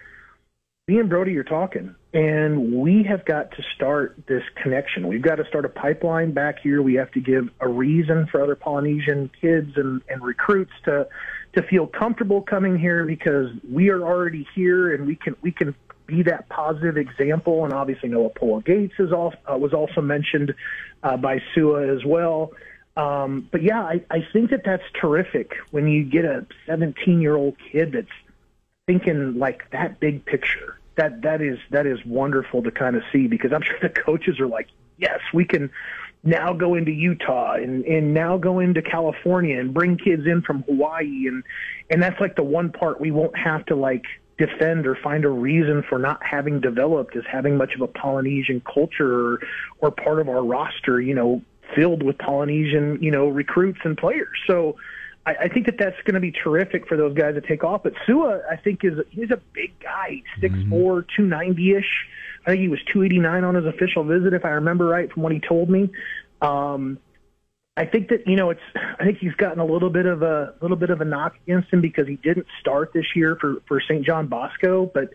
me 0.92 1.00
and 1.00 1.10
Brodie 1.10 1.38
are 1.38 1.44
talking, 1.44 1.96
and 2.14 2.74
we 2.74 3.04
have 3.04 3.24
got 3.24 3.52
to 3.52 3.64
start 3.74 4.18
this 4.28 4.44
connection. 4.62 5.08
We've 5.08 5.22
got 5.22 5.36
to 5.36 5.46
start 5.46 5.64
a 5.64 5.70
pipeline 5.70 6.34
back 6.34 6.60
here. 6.60 6.82
We 6.82 6.96
have 6.96 7.10
to 7.12 7.22
give 7.22 7.50
a 7.62 7.68
reason 7.68 8.28
for 8.30 8.44
other 8.44 8.58
Polynesian 8.58 9.32
kids 9.40 9.72
and, 9.78 10.02
and 10.10 10.22
recruits 10.22 10.74
to 10.84 11.08
to 11.54 11.64
feel 11.64 11.88
comfortable 11.88 12.42
coming 12.42 12.78
here 12.78 13.06
because 13.06 13.52
we 13.70 13.90
are 13.90 14.02
already 14.02 14.46
here 14.54 14.94
and 14.94 15.08
we 15.08 15.16
can 15.16 15.38
we 15.42 15.54
can 15.54 15.74
be 16.08 16.24
that 16.24 16.50
positive 16.50 16.98
example. 16.98 17.64
And 17.64 17.74
obviously, 17.74 18.10
Noa 18.10 18.30
Pola 18.30 18.62
Gates 18.62 18.96
is 19.00 19.14
all, 19.14 19.34
uh, 19.50 19.58
was 19.58 19.74
also 19.74 20.02
mentioned 20.02 20.54
uh, 21.04 21.16
by 21.16 21.40
Sua 21.56 21.88
as 21.88 22.04
well. 22.04 22.52
Um, 22.98 23.48
but 23.50 23.64
yeah, 23.64 23.82
I, 23.82 24.04
I 24.10 24.28
think 24.34 24.50
that 24.50 24.64
that's 24.66 24.84
terrific 25.00 25.54
when 25.72 25.88
you 25.88 26.04
get 26.04 26.26
a 26.26 26.46
17 26.66 27.22
year 27.22 27.38
old 27.38 27.56
kid 27.72 27.94
that's 27.94 28.08
thinking 28.88 29.40
like 29.40 29.70
that 29.72 30.02
big 30.02 30.26
picture. 30.26 30.78
That 30.96 31.22
that 31.22 31.42
is 31.42 31.58
that 31.70 31.86
is 31.86 32.00
wonderful 32.06 32.64
to 32.64 32.72
kind 32.72 32.96
of 32.96 33.04
see 33.12 33.28
because 33.28 33.52
I'm 33.54 33.62
sure 33.66 33.78
the 33.82 33.90
coaches 33.90 34.40
are 34.40 34.48
like, 34.48 34.68
yes, 34.98 35.20
we 35.34 35.46
can 35.46 35.70
now 36.24 36.54
go 36.54 36.76
into 36.76 36.92
Utah 36.92 37.54
and 37.54 37.84
and 37.86 38.14
now 38.14 38.38
go 38.38 38.60
into 38.60 38.82
California 38.82 39.60
and 39.60 39.74
bring 39.74 39.98
kids 39.98 40.24
in 40.26 40.42
from 40.42 40.64
Hawaii 40.64 41.28
and 41.28 41.44
and 41.90 42.02
that's 42.02 42.20
like 42.20 42.36
the 42.36 42.44
one 42.44 42.72
part 42.72 43.02
we 43.02 43.12
won't 43.12 43.36
have 43.38 43.66
to 43.68 43.76
like 43.76 44.06
defend 44.38 44.88
or 44.88 44.96
find 44.96 45.24
a 45.26 45.30
reason 45.30 45.84
for 45.88 46.00
not 46.00 46.24
having 46.24 46.60
developed 46.62 47.16
is 47.16 47.24
having 47.32 47.58
much 47.58 47.76
of 47.76 47.82
a 47.82 47.88
Polynesian 47.88 48.62
culture 48.62 49.34
or, 49.34 49.40
or 49.80 49.92
part 49.92 50.20
of 50.20 50.30
our 50.30 50.44
roster, 50.44 51.00
you 51.00 51.14
know, 51.14 51.42
filled 51.76 52.02
with 52.02 52.18
Polynesian, 52.18 52.98
you 53.02 53.12
know, 53.12 53.28
recruits 53.28 53.80
and 53.84 53.98
players. 53.98 54.36
So 54.48 54.78
I, 55.26 55.36
I 55.42 55.48
think 55.48 55.68
that 55.68 55.78
that's 55.78 56.00
going 56.04 56.16
to 56.16 56.20
be 56.20 56.32
terrific 56.32 56.88
for 56.88 56.98
those 56.98 57.16
guys 57.16 57.36
to 57.36 57.42
take 57.42 57.64
off. 57.64 57.84
But 57.84 57.94
Sua, 58.06 58.42
I 58.50 58.56
think, 58.56 58.84
is 58.84 58.94
he's 59.10 59.32
a 59.32 59.40
big 59.54 59.78
guy, 59.80 60.22
six 60.40 60.56
four, 60.70 61.06
two 61.16 61.26
ninety 61.26 61.74
ish. 61.74 62.08
I 62.46 62.52
think 62.52 62.62
he 62.62 62.68
was 62.68 62.80
two 62.92 63.04
eighty 63.04 63.20
nine 63.20 63.44
on 63.44 63.56
his 63.56 63.66
official 63.66 64.04
visit, 64.04 64.34
if 64.34 64.46
I 64.46 64.50
remember 64.50 64.86
right 64.86 65.12
from 65.12 65.24
what 65.24 65.32
he 65.32 65.40
told 65.40 65.70
me. 65.70 65.90
Um, 66.42 66.98
I 67.78 67.86
think 67.86 68.10
that 68.10 68.28
you 68.28 68.36
know 68.36 68.50
it's. 68.50 68.62
I 68.76 69.06
think 69.06 69.20
he's 69.20 69.34
gotten 69.36 69.60
a 69.60 69.66
little 69.66 69.90
bit 69.90 70.06
of 70.06 70.24
a 70.24 70.56
little 70.62 70.78
bit 70.78 70.90
of 70.90 71.02
a 71.02 71.06
knock 71.06 71.36
against 71.46 71.72
him 71.72 71.82
because 71.82 72.08
he 72.08 72.16
didn't 72.16 72.48
start 72.60 72.92
this 72.94 73.16
year 73.16 73.38
for 73.40 73.62
for 73.68 73.80
St. 73.82 74.06
John 74.06 74.28
Bosco, 74.28 74.90
but. 74.94 75.10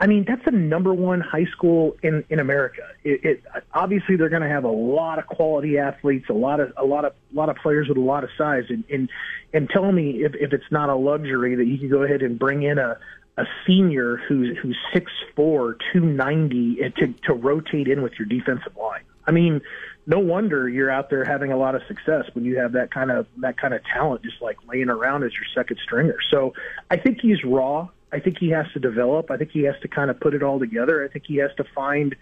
I 0.00 0.06
mean, 0.06 0.24
that's 0.26 0.44
the 0.44 0.52
number 0.52 0.94
one 0.94 1.20
high 1.20 1.46
school 1.46 1.96
in 2.02 2.24
in 2.28 2.38
America. 2.38 2.82
It, 3.02 3.24
it 3.24 3.44
obviously 3.72 4.16
they're 4.16 4.28
going 4.28 4.42
to 4.42 4.48
have 4.48 4.64
a 4.64 4.70
lot 4.70 5.18
of 5.18 5.26
quality 5.26 5.78
athletes, 5.78 6.26
a 6.28 6.34
lot 6.34 6.60
of 6.60 6.72
a 6.76 6.84
lot 6.84 7.04
of 7.04 7.14
a 7.32 7.36
lot 7.36 7.48
of 7.48 7.56
players 7.56 7.88
with 7.88 7.98
a 7.98 8.02
lot 8.02 8.22
of 8.22 8.30
size, 8.38 8.64
and 8.68 8.84
and, 8.88 9.10
and 9.52 9.68
tell 9.68 9.90
me 9.90 10.22
if, 10.24 10.34
if 10.34 10.52
it's 10.52 10.70
not 10.70 10.88
a 10.88 10.94
luxury 10.94 11.56
that 11.56 11.66
you 11.66 11.78
can 11.78 11.88
go 11.88 12.02
ahead 12.02 12.22
and 12.22 12.38
bring 12.38 12.62
in 12.62 12.78
a 12.78 12.98
a 13.38 13.44
senior 13.66 14.16
who's 14.28 14.56
who's 14.58 14.76
six 14.92 15.10
four, 15.34 15.76
two 15.92 16.00
ninety 16.00 16.78
eh, 16.82 16.90
to 16.98 17.12
to 17.24 17.34
rotate 17.34 17.88
in 17.88 18.02
with 18.02 18.12
your 18.18 18.26
defensive 18.26 18.76
line. 18.76 19.02
I 19.26 19.32
mean, 19.32 19.60
no 20.06 20.20
wonder 20.20 20.68
you're 20.68 20.90
out 20.90 21.10
there 21.10 21.24
having 21.24 21.52
a 21.52 21.56
lot 21.56 21.74
of 21.74 21.82
success 21.86 22.24
when 22.34 22.44
you 22.44 22.58
have 22.58 22.72
that 22.72 22.92
kind 22.92 23.10
of 23.10 23.26
that 23.38 23.58
kind 23.60 23.74
of 23.74 23.82
talent 23.84 24.22
just 24.22 24.40
like 24.40 24.56
laying 24.66 24.88
around 24.90 25.24
as 25.24 25.32
your 25.34 25.44
second 25.54 25.78
stringer. 25.82 26.16
So 26.30 26.54
I 26.90 26.96
think 26.96 27.20
he's 27.20 27.44
raw. 27.44 27.88
I 28.12 28.20
think 28.20 28.38
he 28.38 28.50
has 28.50 28.66
to 28.72 28.80
develop. 28.80 29.30
I 29.30 29.36
think 29.36 29.50
he 29.50 29.62
has 29.64 29.74
to 29.82 29.88
kind 29.88 30.10
of 30.10 30.20
put 30.20 30.34
it 30.34 30.42
all 30.42 30.58
together. 30.58 31.04
I 31.04 31.08
think 31.08 31.26
he 31.26 31.36
has 31.36 31.50
to 31.56 31.64
find 31.74 32.16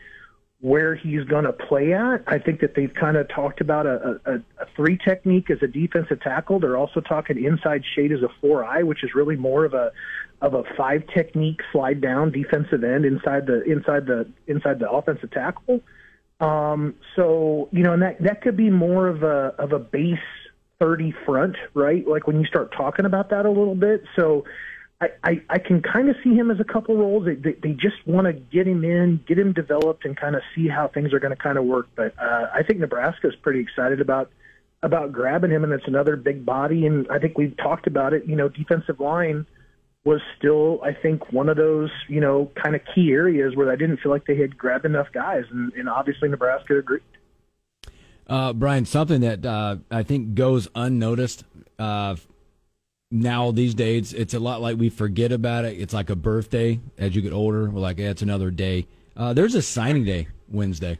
where 0.61 0.95
he's 0.95 1.25
going 1.25 1.45
to 1.45 1.53
play 1.53 1.93
at. 1.93 2.23
I 2.27 2.39
think 2.39 2.61
that 2.61 2.75
they've 2.75 2.93
kind 2.93 3.17
of 3.17 3.29
talked 3.29 3.61
about 3.61 3.87
a, 3.87 4.21
a, 4.25 4.35
a 4.63 4.67
three 4.75 4.97
technique 4.97 5.51
as 5.51 5.59
a 5.63 5.67
defensive 5.67 6.21
tackle. 6.21 6.61
They're 6.61 6.79
also 6.79 7.01
talking 7.01 7.43
inside 7.43 7.83
shade 7.95 8.11
as 8.11 8.23
a 8.23 8.29
four 8.41 8.65
eye, 8.65 8.83
which 8.83 9.05
is 9.05 9.15
really 9.15 9.37
more 9.37 9.65
of 9.65 9.75
a 9.75 9.93
of 10.43 10.55
a 10.55 10.65
five 10.77 11.03
technique 11.15 11.61
slide 11.73 12.01
down 12.01 12.31
defensive 12.31 12.85
end 12.85 13.05
inside 13.05 13.47
the 13.47 13.63
inside 13.63 14.07
the 14.07 14.31
inside 14.47 14.79
the 14.79 14.91
offensive 14.91 15.31
tackle. 15.31 15.81
Um, 16.41 16.95
so 17.15 17.69
you 17.73 17.83
know, 17.83 17.93
and 17.93 18.03
that 18.03 18.23
that 18.23 18.43
could 18.43 18.57
be 18.57 18.71
more 18.71 19.09
of 19.09 19.23
a 19.23 19.55
of 19.59 19.73
a 19.73 19.79
base 19.79 20.19
thirty 20.79 21.15
front, 21.25 21.57
right? 21.75 22.07
Like 22.07 22.27
when 22.27 22.41
you 22.41 22.47
start 22.47 22.73
talking 22.73 23.05
about 23.05 23.31
that 23.31 23.45
a 23.45 23.51
little 23.51 23.75
bit. 23.75 24.05
So 24.17 24.45
I, 25.01 25.09
I, 25.23 25.43
I 25.51 25.59
can 25.59 25.83
kind 25.83 26.09
of 26.09 26.17
see 26.25 26.35
him 26.35 26.51
as 26.51 26.59
a 26.59 26.65
couple 26.65 26.97
roles. 26.97 27.27
They, 27.27 27.35
they, 27.35 27.53
they 27.53 27.73
just 27.73 27.97
want 28.07 28.27
to 28.27 28.33
get 28.33 28.67
him 28.67 28.83
in, 28.83 29.21
get 29.27 29.39
him 29.39 29.53
developed, 29.53 30.07
and 30.07 30.17
kind 30.17 30.35
of 30.35 30.43
see 30.55 30.69
how 30.69 30.89
things 30.89 31.13
are 31.13 31.21
going 31.21 31.37
to 31.37 31.43
kind 31.43 31.59
of 31.59 31.65
work. 31.65 31.89
But 31.95 32.15
uh, 32.19 32.47
I 32.55 32.63
think 32.63 32.81
Nebraska 32.81 33.29
is 33.29 33.35
pretty 33.37 33.61
excited 33.61 34.01
about 34.01 34.31
about 34.83 35.13
grabbing 35.13 35.51
him, 35.51 35.65
and 35.65 35.73
it's 35.73 35.87
another 35.87 36.17
big 36.17 36.47
body. 36.47 36.87
And 36.87 37.07
I 37.11 37.19
think 37.19 37.37
we've 37.37 37.57
talked 37.57 37.87
about 37.87 38.15
it. 38.15 38.25
You 38.27 38.37
know, 38.37 38.49
defensive 38.49 39.01
line 39.01 39.47
was 40.05 40.21
still, 40.39 40.81
I 40.83 40.93
think, 40.93 41.33
one 41.33 41.51
of 41.51 41.57
those 41.59 41.91
you 42.09 42.21
know 42.21 42.51
kind 42.55 42.75
of 42.75 42.81
key 42.95 43.13
areas 43.13 43.55
where 43.55 43.71
I 43.71 43.77
didn't 43.77 43.99
feel 43.99 44.13
like 44.13 44.25
they 44.25 44.37
had 44.37 44.57
grabbed 44.57 44.87
enough 44.87 45.09
guys, 45.13 45.45
and, 45.51 45.75
and 45.75 45.91
obviously 45.91 46.31
Nebraska 46.31 46.79
agreed. 46.79 47.03
Uh, 48.27 48.53
Brian, 48.55 48.87
something 48.87 49.21
that 49.21 49.45
uh, 49.45 49.77
I 49.91 50.03
think 50.03 50.35
goes 50.35 50.69
unnoticed 50.75 51.45
uh, 51.79 52.17
now 53.11 53.51
these 53.53 53.75
days, 53.75 54.13
it's 54.13 54.35
a 54.35 54.41
lot 54.41 54.61
like 54.61 54.77
we 54.79 54.89
forget 54.91 55.33
about 55.33 55.65
it. 55.65 55.79
It's 55.81 55.95
like 55.95 56.11
a 56.11 56.17
birthday 56.17 56.81
as 56.99 57.15
you 57.15 57.23
get 57.23 57.33
older. 57.33 57.71
We're 57.71 57.81
like, 57.81 57.99
yeah, 57.99 58.11
it's 58.11 58.23
another 58.23 58.51
day. 58.51 58.87
Uh, 59.17 59.33
there's 59.33 59.55
a 59.55 59.63
signing 59.63 60.05
day 60.05 60.29
Wednesday. 60.49 60.99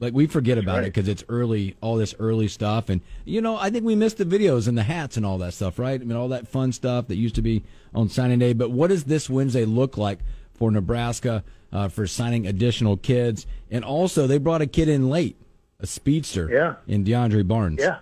Like 0.00 0.14
we 0.14 0.28
forget 0.28 0.58
about 0.58 0.84
it 0.84 0.94
because 0.94 1.08
it's 1.08 1.24
early, 1.28 1.76
all 1.80 1.96
this 1.96 2.14
early 2.20 2.46
stuff, 2.46 2.88
and 2.88 3.00
you 3.24 3.40
know, 3.40 3.56
I 3.56 3.68
think 3.68 3.84
we 3.84 3.96
missed 3.96 4.18
the 4.18 4.24
videos 4.24 4.68
and 4.68 4.78
the 4.78 4.84
hats 4.84 5.16
and 5.16 5.26
all 5.26 5.38
that 5.38 5.54
stuff, 5.54 5.76
right? 5.76 6.00
I 6.00 6.04
mean, 6.04 6.16
all 6.16 6.28
that 6.28 6.46
fun 6.46 6.70
stuff 6.70 7.08
that 7.08 7.16
used 7.16 7.34
to 7.34 7.42
be 7.42 7.64
on 7.92 8.08
signing 8.08 8.38
day. 8.38 8.52
But 8.52 8.70
what 8.70 8.90
does 8.90 9.02
this 9.04 9.28
Wednesday 9.28 9.64
look 9.64 9.96
like 9.98 10.20
for 10.54 10.70
Nebraska 10.70 11.42
uh, 11.72 11.88
for 11.88 12.06
signing 12.06 12.46
additional 12.46 12.96
kids? 12.96 13.44
And 13.72 13.84
also, 13.84 14.28
they 14.28 14.38
brought 14.38 14.62
a 14.62 14.68
kid 14.68 14.88
in 14.88 15.10
late, 15.10 15.36
a 15.80 15.86
speedster, 15.88 16.48
Yeah. 16.48 16.76
in 16.86 17.04
DeAndre 17.04 17.46
Barnes. 17.48 17.80
Yeah. 17.80 17.98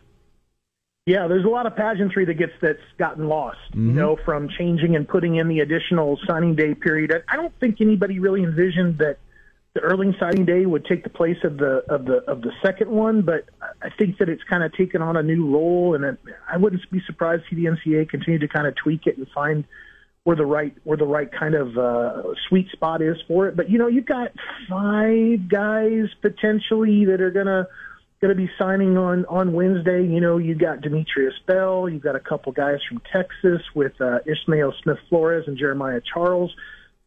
Yeah, 1.07 1.29
there's 1.29 1.45
a 1.45 1.49
lot 1.49 1.66
of 1.66 1.77
pageantry 1.77 2.25
that 2.25 2.35
gets 2.35 2.53
that's 2.61 2.83
gotten 2.99 3.29
lost, 3.29 3.59
you 3.73 3.81
know, 3.81 4.16
from 4.25 4.49
changing 4.59 4.97
and 4.97 5.07
putting 5.07 5.37
in 5.37 5.47
the 5.47 5.61
additional 5.61 6.19
signing 6.27 6.57
day 6.57 6.75
period. 6.75 7.23
I- 7.29 7.37
don't 7.37 7.55
think 7.61 7.81
anybody 7.81 8.19
really 8.19 8.42
envisioned 8.42 8.99
that 8.99 9.19
the 9.75 9.83
early 9.83 10.16
signing 10.19 10.45
day 10.45 10.66
would 10.66 10.85
take 10.85 11.05
the 11.05 11.11
place 11.11 11.37
of 11.45 11.59
the 11.59 11.85
of 11.88 12.07
the 12.07 12.25
of 12.29 12.42
the 12.42 12.51
second 12.61 12.90
one, 12.90 13.23
but 13.23 13.45
I 13.81 13.90
think 13.90 14.19
that 14.19 14.29
it's 14.29 14.42
kind 14.51 14.64
of 14.64 14.73
taken 14.73 15.01
on 15.01 15.16
a 15.16 15.23
new 15.23 15.49
role, 15.49 15.95
and 15.95 16.05
it, 16.05 16.19
I 16.51 16.57
wouldn't 16.57 16.83
be 16.90 17.01
surprised 17.07 17.45
to 17.45 17.55
see 17.55 17.62
the 17.62 17.71
NCAA 17.71 18.09
continue 18.09 18.40
to 18.40 18.49
kind 18.49 18.66
of 18.66 18.75
tweak 18.75 19.07
it 19.07 19.16
and 19.16 19.29
find 19.29 19.64
where 20.25 20.35
the 20.35 20.45
right 20.47 20.75
where 20.83 20.97
the 20.97 21.07
right 21.07 21.31
kind 21.31 21.55
of 21.55 21.79
uh, 21.79 22.23
sweet 22.49 22.69
spot 22.73 23.01
is 23.01 23.16
for 23.29 23.47
it. 23.47 23.55
But 23.55 23.71
you 23.71 23.79
know, 23.79 23.87
you've 23.87 24.07
got 24.07 24.33
five 24.69 25.47
guys 25.49 26.09
potentially 26.21 27.05
that 27.05 27.21
are 27.21 27.31
gonna 27.31 27.69
going 28.27 28.37
to 28.37 28.43
be 28.43 28.51
signing 28.59 28.99
on 28.99 29.25
on 29.27 29.53
Wednesday. 29.53 30.05
You 30.05 30.21
know, 30.21 30.39
you 30.39 30.57
got 30.57 30.81
Demetrius 30.81 31.35
Bell, 31.47 31.89
you've 31.89 32.03
got 32.03 32.17
a 32.17 32.21
couple 32.21 32.51
guys 32.53 32.79
from 32.89 33.01
Texas 33.12 33.62
with 33.75 33.93
uh, 34.01 34.19
Ismail 34.27 34.75
Smith 34.83 34.99
Flores 35.09 35.45
and 35.47 35.57
Jeremiah 35.57 36.01
Charles, 36.12 36.53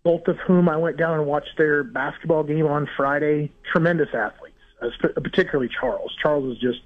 both 0.03 0.27
of 0.27 0.37
whom 0.47 0.69
I 0.69 0.77
went 0.77 0.97
down 0.97 1.19
and 1.19 1.27
watched 1.27 1.57
their 1.57 1.83
basketball 1.83 2.43
game 2.43 2.65
on 2.65 2.87
Friday. 2.95 3.51
Tremendous 3.69 4.09
athletes, 4.13 4.55
uh, 4.81 4.87
particularly 5.21 5.69
Charles. 5.79 6.15
Charles 6.21 6.55
is 6.55 6.61
just 6.61 6.79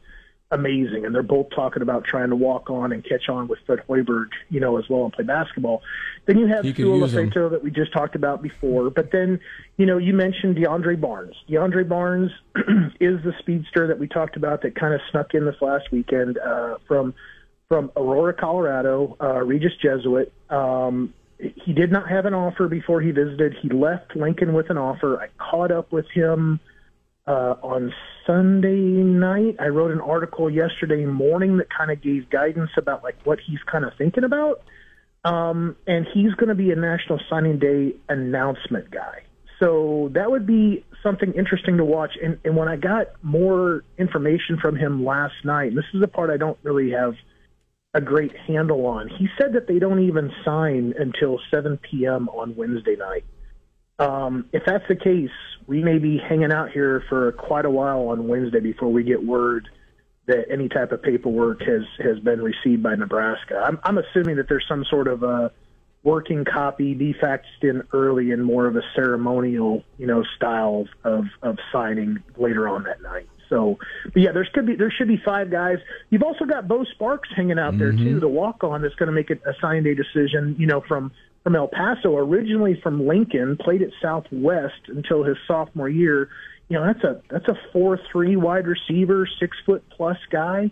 amazing, 0.54 1.06
and 1.06 1.14
they're 1.14 1.24
both 1.24 1.48
talking 1.56 1.82
about 1.82 2.06
trying 2.06 2.30
to 2.30 2.36
walk 2.36 2.70
on 2.70 2.92
and 2.92 3.04
catch 3.04 3.28
on 3.30 3.48
with 3.48 3.60
Fred 3.66 3.80
Hoiberg, 3.90 4.28
you 4.50 4.60
know, 4.60 4.78
as 4.78 4.88
well 4.90 5.04
and 5.04 5.14
play 5.14 5.24
basketball. 5.26 5.82
Then 6.26 6.38
you 6.38 6.48
have 6.48 6.64
You 6.66 6.74
could 6.74 6.86
Sua 6.86 6.98
use 6.98 7.16
'em. 7.16 7.30
Lefotu 7.30 7.52
that 7.52 7.64
we 7.64 7.72
just 7.72 7.92
talked 7.92 8.16
about 8.16 8.42
before. 8.42 8.90
But 8.90 9.12
then, 9.12 9.40
you 9.78 9.86
know, 9.86 9.98
you 9.98 10.14
mentioned 10.14 10.56
DeAndre 10.56 11.00
Barnes. 11.00 11.36
DeAndre 11.50 11.88
Barnes 11.88 12.32
is 13.00 13.22
the 13.24 13.34
speedster 13.40 13.88
that 13.88 14.00
we 14.00 14.08
talked 14.08 14.38
about 14.38 14.62
that 14.62 14.76
kind 14.76 14.94
of 14.94 15.02
snuck 15.12 15.34
in 15.34 15.46
this 15.46 15.56
last 15.62 15.92
weekend 15.92 16.38
uh, 16.38 16.78
from 16.88 17.14
from 17.68 17.92
Aurora, 17.96 18.34
Colorado. 18.34 19.18
Uh, 19.20 19.42
Regis 19.44 19.74
Jesuit. 19.82 20.32
Um, 20.50 21.14
he 21.40 21.74
did 21.74 21.92
not 21.92 22.10
have 22.10 22.26
an 22.26 22.34
offer 22.34 22.68
before 22.68 23.02
he 23.02 23.12
visited. 23.12 23.56
He 23.62 23.70
left 23.70 24.16
Lincoln 24.16 24.54
with 24.54 24.70
an 24.70 24.78
offer. 24.78 25.20
I 25.20 25.28
caught 25.38 25.72
up 25.72 25.92
with 25.92 26.06
him 26.14 26.60
uh, 27.28 27.56
on 27.62 27.94
Sunday 28.26 28.76
night. 28.76 29.58
I 29.60 29.68
wrote 29.68 29.92
an 29.92 30.02
article 30.02 30.50
yesterday 30.50 31.06
morning 31.06 31.58
that 31.58 31.68
kind 31.70 31.92
of 31.92 32.02
gave 32.02 32.30
guidance 32.30 32.72
about 32.78 33.04
like 33.04 33.16
what 33.24 33.40
he's 33.46 33.60
kind 33.72 33.86
of 33.86 33.94
thinking 33.98 34.24
about. 34.24 34.62
Um, 35.26 35.78
and 35.88 36.06
he's 36.14 36.34
going 36.34 36.50
to 36.50 36.56
be 36.56 36.72
a 36.72 36.76
National 36.76 37.20
Signing 37.30 37.60
Day 37.60 37.96
announcement 38.10 38.92
guy. 38.92 39.24
So 39.60 40.10
that 40.14 40.30
would 40.30 40.46
be 40.46 40.84
something 41.02 41.32
interesting 41.34 41.78
to 41.78 41.86
watch. 41.86 42.12
And, 42.22 42.38
and 42.44 42.58
when 42.58 42.68
I 42.68 42.76
got 42.76 43.08
more 43.22 43.84
information 43.98 44.58
from 44.62 44.76
him 44.76 45.06
last 45.06 45.36
night, 45.46 45.74
this 45.74 45.86
is 45.94 46.02
the 46.02 46.08
part 46.08 46.30
I 46.30 46.38
don't 46.38 46.58
really 46.64 46.92
have 46.92 47.14
a 47.94 48.02
great 48.02 48.36
handle 48.48 48.86
on, 48.88 49.08
he 49.08 49.28
said 49.40 49.54
that 49.54 49.68
they 49.68 49.80
don't 49.80 50.00
even 50.00 50.32
sign 50.44 50.94
until 50.98 51.40
7 51.52 51.78
p.m. 51.78 52.28
on 52.30 52.56
Wednesday 52.56 52.96
night. 52.96 53.24
Um, 54.00 54.50
if 54.52 54.64
that's 54.66 54.88
the 54.88 54.96
case, 54.96 55.30
we 55.68 55.84
may 55.84 56.00
be 56.00 56.18
hanging 56.18 56.52
out 56.52 56.72
here 56.72 57.04
for 57.10 57.32
quite 57.34 57.66
a 57.66 57.70
while 57.70 58.10
on 58.10 58.28
Wednesday 58.28 58.60
before 58.60 58.92
we 58.92 59.04
get 59.04 59.24
word 59.24 59.70
that 60.26 60.46
any 60.50 60.70
type 60.70 60.92
of 60.92 61.02
paperwork 61.02 61.62
has 61.62 61.84
has 62.00 62.20
been 62.20 62.42
received 62.42 62.82
by 62.82 62.96
Nebraska. 62.96 63.62
I'm, 63.66 63.80
I'm 63.84 63.98
assuming 63.98 64.38
that 64.38 64.48
there's 64.48 64.66
some 64.68 64.86
sort 64.90 65.08
of 65.08 65.24
a 65.24 65.52
working 66.04 66.44
copy 66.46 66.94
defacted 66.94 67.64
in 67.64 67.84
early 67.94 68.32
and 68.32 68.44
more 68.44 68.68
of 68.68 68.76
a 68.76 68.82
ceremonial, 68.96 69.84
you 69.98 70.08
know, 70.08 70.24
style 70.36 70.88
of 71.04 71.26
of 71.42 71.58
signing 71.72 72.24
later 72.38 72.68
on 72.68 72.84
that 72.84 73.02
night. 73.02 73.28
So, 73.50 73.78
but 74.06 74.22
yeah, 74.22 74.32
there's 74.32 74.50
could 74.54 74.66
be 74.66 74.76
there 74.76 74.92
should 74.92 75.08
be 75.08 75.22
five 75.24 75.52
guys. 75.52 75.78
You've 76.10 76.24
also 76.24 76.46
got 76.46 76.68
Bo 76.68 76.86
Sparks 76.86 77.30
hanging 77.36 77.60
out 77.60 77.78
there 77.78 77.92
too, 77.92 78.20
the 78.20 78.28
walk 78.28 78.64
on 78.64 78.82
that's 78.82 78.96
going 78.96 79.08
to 79.08 79.14
make 79.14 79.30
a, 79.30 79.36
a 79.48 79.54
sign 79.62 79.84
day 79.84 79.94
decision. 79.94 80.56
You 80.58 80.68
know, 80.68 80.82
from 80.88 81.12
from 81.44 81.56
El 81.56 81.68
Paso, 81.68 82.16
originally 82.16 82.80
from 82.82 83.06
Lincoln, 83.06 83.58
played 83.58 83.82
at 83.82 83.90
Southwest 84.02 84.88
until 84.88 85.24
his 85.24 85.38
sophomore 85.48 85.90
year. 85.90 86.30
You 86.70 86.80
know, 86.80 86.86
that's 86.86 87.04
a 87.04 87.22
that's 87.30 87.48
a 87.48 87.58
four 87.72 88.00
three 88.12 88.36
wide 88.36 88.66
receiver, 88.66 89.28
six 89.40 89.58
foot 89.66 89.84
plus 89.90 90.18
guy. 90.32 90.72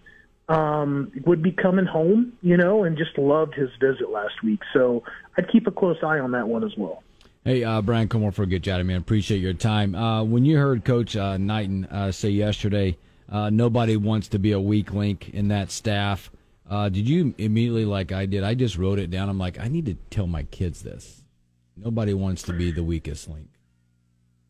Um, 0.50 1.14
would 1.26 1.42
be 1.42 1.52
coming 1.52 1.86
home, 1.86 2.34
you 2.42 2.58
know, 2.58 2.84
and 2.84 2.98
just 2.98 3.18
loved 3.18 3.54
his 3.54 3.70
visit 3.80 4.10
last 4.10 4.44
week. 4.44 4.60
So 4.74 5.04
I'd 5.38 5.50
keep 5.50 5.66
a 5.66 5.72
close 5.72 5.98
eye 6.04 6.20
on 6.20 6.32
that 6.32 6.46
one 6.46 6.66
as 6.66 6.76
well. 6.78 7.04
Hey, 7.46 7.64
uh, 7.64 7.82
Brian 7.82 8.10
Comer 8.10 8.32
for 8.32 8.46
Get 8.46 8.62
Jatty, 8.62 8.84
man. 8.84 8.98
Appreciate 8.98 9.40
your 9.40 9.54
time. 9.54 9.96
Uh, 9.96 10.24
when 10.24 10.44
you 10.44 10.58
heard 10.58 10.84
Coach 10.84 11.16
uh, 11.16 11.38
Knighton 11.38 11.86
uh, 11.86 12.12
say 12.12 12.30
yesterday, 12.30 12.98
uh, 13.30 13.50
nobody 13.50 13.96
wants 13.96 14.28
to 14.30 14.40
be 14.40 14.52
a 14.52 14.60
weak 14.60 14.94
link 14.94 15.30
in 15.30 15.48
that 15.48 15.72
staff. 15.72 16.30
Uh, 16.72 16.88
did 16.88 17.08
you 17.08 17.36
immediately, 17.38 17.84
like 17.84 18.14
I 18.14 18.26
did, 18.26 18.46
I 18.46 18.54
just 18.54 18.78
wrote 18.78 18.98
it 18.98 19.12
down. 19.12 19.28
I'm 19.28 19.38
like, 19.38 19.60
I 19.60 19.68
need 19.68 19.88
to 19.88 19.96
tell 20.10 20.26
my 20.26 20.44
kids 20.44 20.82
this. 20.82 21.22
Nobody 21.76 22.14
wants 22.14 22.44
to 22.44 22.54
be 22.54 22.72
the 22.72 22.84
weakest 22.84 23.28
link. 23.28 23.50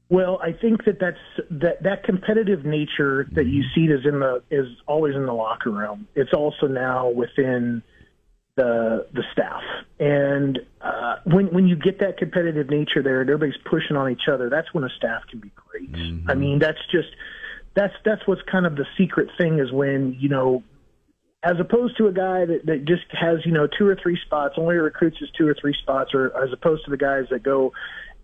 Well, 0.09 0.39
I 0.43 0.51
think 0.51 0.85
that 0.85 0.99
that's 0.99 1.17
that 1.49 1.81
that 1.83 2.03
competitive 2.03 2.63
nature 2.63 3.27
that 3.31 3.47
you 3.47 3.63
see 3.73 3.85
is 3.85 4.05
in 4.05 4.19
the 4.19 4.43
is 4.51 4.67
always 4.85 5.15
in 5.15 5.25
the 5.25 5.33
locker 5.33 5.71
room. 5.71 6.07
It's 6.13 6.33
also 6.33 6.67
now 6.67 7.09
within 7.09 7.81
the 8.55 9.07
the 9.13 9.23
staff, 9.31 9.63
and 9.99 10.59
uh, 10.81 11.15
when 11.23 11.47
when 11.47 11.67
you 11.67 11.77
get 11.77 11.99
that 12.01 12.17
competitive 12.17 12.69
nature 12.69 13.01
there, 13.01 13.21
and 13.21 13.29
everybody's 13.29 13.61
pushing 13.63 13.95
on 13.95 14.11
each 14.11 14.27
other, 14.31 14.49
that's 14.49 14.71
when 14.73 14.83
a 14.83 14.89
staff 14.97 15.21
can 15.29 15.39
be 15.39 15.51
great. 15.55 15.89
I 16.27 16.35
mean, 16.35 16.59
that's 16.59 16.81
just 16.91 17.09
that's 17.73 17.93
that's 18.03 18.27
what's 18.27 18.41
kind 18.51 18.65
of 18.65 18.75
the 18.75 18.85
secret 18.97 19.29
thing 19.37 19.59
is 19.59 19.71
when 19.71 20.17
you 20.19 20.27
know 20.27 20.61
as 21.43 21.59
opposed 21.59 21.97
to 21.97 22.07
a 22.07 22.11
guy 22.11 22.45
that, 22.45 22.65
that 22.65 22.85
just 22.85 23.05
has 23.11 23.39
you 23.45 23.51
know 23.51 23.67
two 23.67 23.87
or 23.87 23.95
three 24.01 24.17
spots, 24.25 24.55
only 24.57 24.75
recruits 24.75 25.17
his 25.19 25.29
two 25.37 25.47
or 25.47 25.55
three 25.59 25.75
spots, 25.81 26.11
or 26.13 26.27
as 26.43 26.51
opposed 26.53 26.85
to 26.85 26.91
the 26.91 26.97
guys 26.97 27.25
that 27.31 27.43
go 27.43 27.73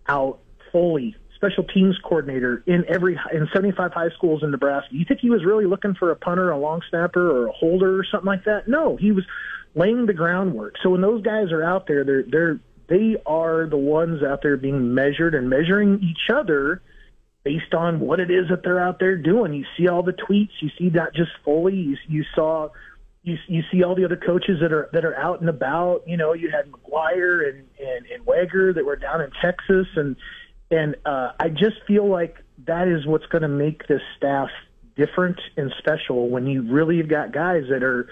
out 0.06 0.38
Foley 0.72 1.16
special 1.38 1.62
teams 1.62 1.96
coordinator 2.02 2.64
in 2.66 2.84
every 2.88 3.18
in 3.32 3.48
75 3.52 3.92
high 3.92 4.08
schools 4.16 4.42
in 4.42 4.50
Nebraska. 4.50 4.88
You 4.90 5.04
think 5.06 5.20
he 5.20 5.30
was 5.30 5.44
really 5.44 5.66
looking 5.66 5.94
for 5.94 6.10
a 6.10 6.16
punter, 6.16 6.50
a 6.50 6.58
long 6.58 6.82
snapper, 6.90 7.30
or 7.30 7.46
a 7.46 7.52
holder 7.52 7.98
or 7.98 8.04
something 8.04 8.26
like 8.26 8.44
that? 8.44 8.66
No, 8.66 8.96
he 8.96 9.12
was 9.12 9.24
laying 9.74 10.06
the 10.06 10.12
groundwork. 10.12 10.74
So 10.82 10.90
when 10.90 11.00
those 11.00 11.22
guys 11.22 11.52
are 11.52 11.62
out 11.62 11.86
there, 11.86 12.04
they're 12.04 12.24
they're 12.24 12.60
they 12.88 13.16
are 13.24 13.66
the 13.68 13.76
ones 13.76 14.22
out 14.22 14.42
there 14.42 14.56
being 14.56 14.94
measured 14.94 15.34
and 15.34 15.48
measuring 15.48 16.00
each 16.02 16.34
other 16.34 16.82
based 17.44 17.72
on 17.72 18.00
what 18.00 18.18
it 18.18 18.30
is 18.30 18.48
that 18.50 18.62
they're 18.62 18.80
out 18.80 18.98
there 18.98 19.16
doing. 19.16 19.52
You 19.52 19.64
see 19.76 19.88
all 19.88 20.02
the 20.02 20.12
tweets, 20.12 20.50
you 20.60 20.70
see 20.78 20.90
that 20.90 21.14
just 21.14 21.30
Foley. 21.44 21.76
you, 21.76 21.96
you 22.08 22.24
saw 22.34 22.70
you 23.28 23.36
you 23.46 23.62
see 23.70 23.82
all 23.82 23.94
the 23.94 24.04
other 24.04 24.16
coaches 24.16 24.58
that 24.60 24.72
are 24.72 24.88
that 24.92 25.04
are 25.04 25.16
out 25.16 25.40
and 25.40 25.48
about. 25.48 26.02
You 26.06 26.16
know, 26.16 26.32
you 26.32 26.50
had 26.50 26.70
McGuire 26.70 27.48
and 27.48 27.64
and, 27.78 28.06
and 28.06 28.26
Weger 28.26 28.74
that 28.74 28.84
were 28.84 28.96
down 28.96 29.20
in 29.20 29.30
Texas, 29.42 29.86
and 29.96 30.16
and 30.70 30.96
uh, 31.04 31.32
I 31.38 31.48
just 31.48 31.76
feel 31.86 32.08
like 32.08 32.36
that 32.66 32.88
is 32.88 33.06
what's 33.06 33.26
going 33.26 33.42
to 33.42 33.48
make 33.48 33.86
this 33.86 34.02
staff 34.16 34.48
different 34.96 35.40
and 35.56 35.72
special 35.78 36.28
when 36.28 36.46
you 36.46 36.62
really 36.62 36.98
have 36.98 37.08
got 37.08 37.32
guys 37.32 37.64
that 37.70 37.82
are 37.82 38.08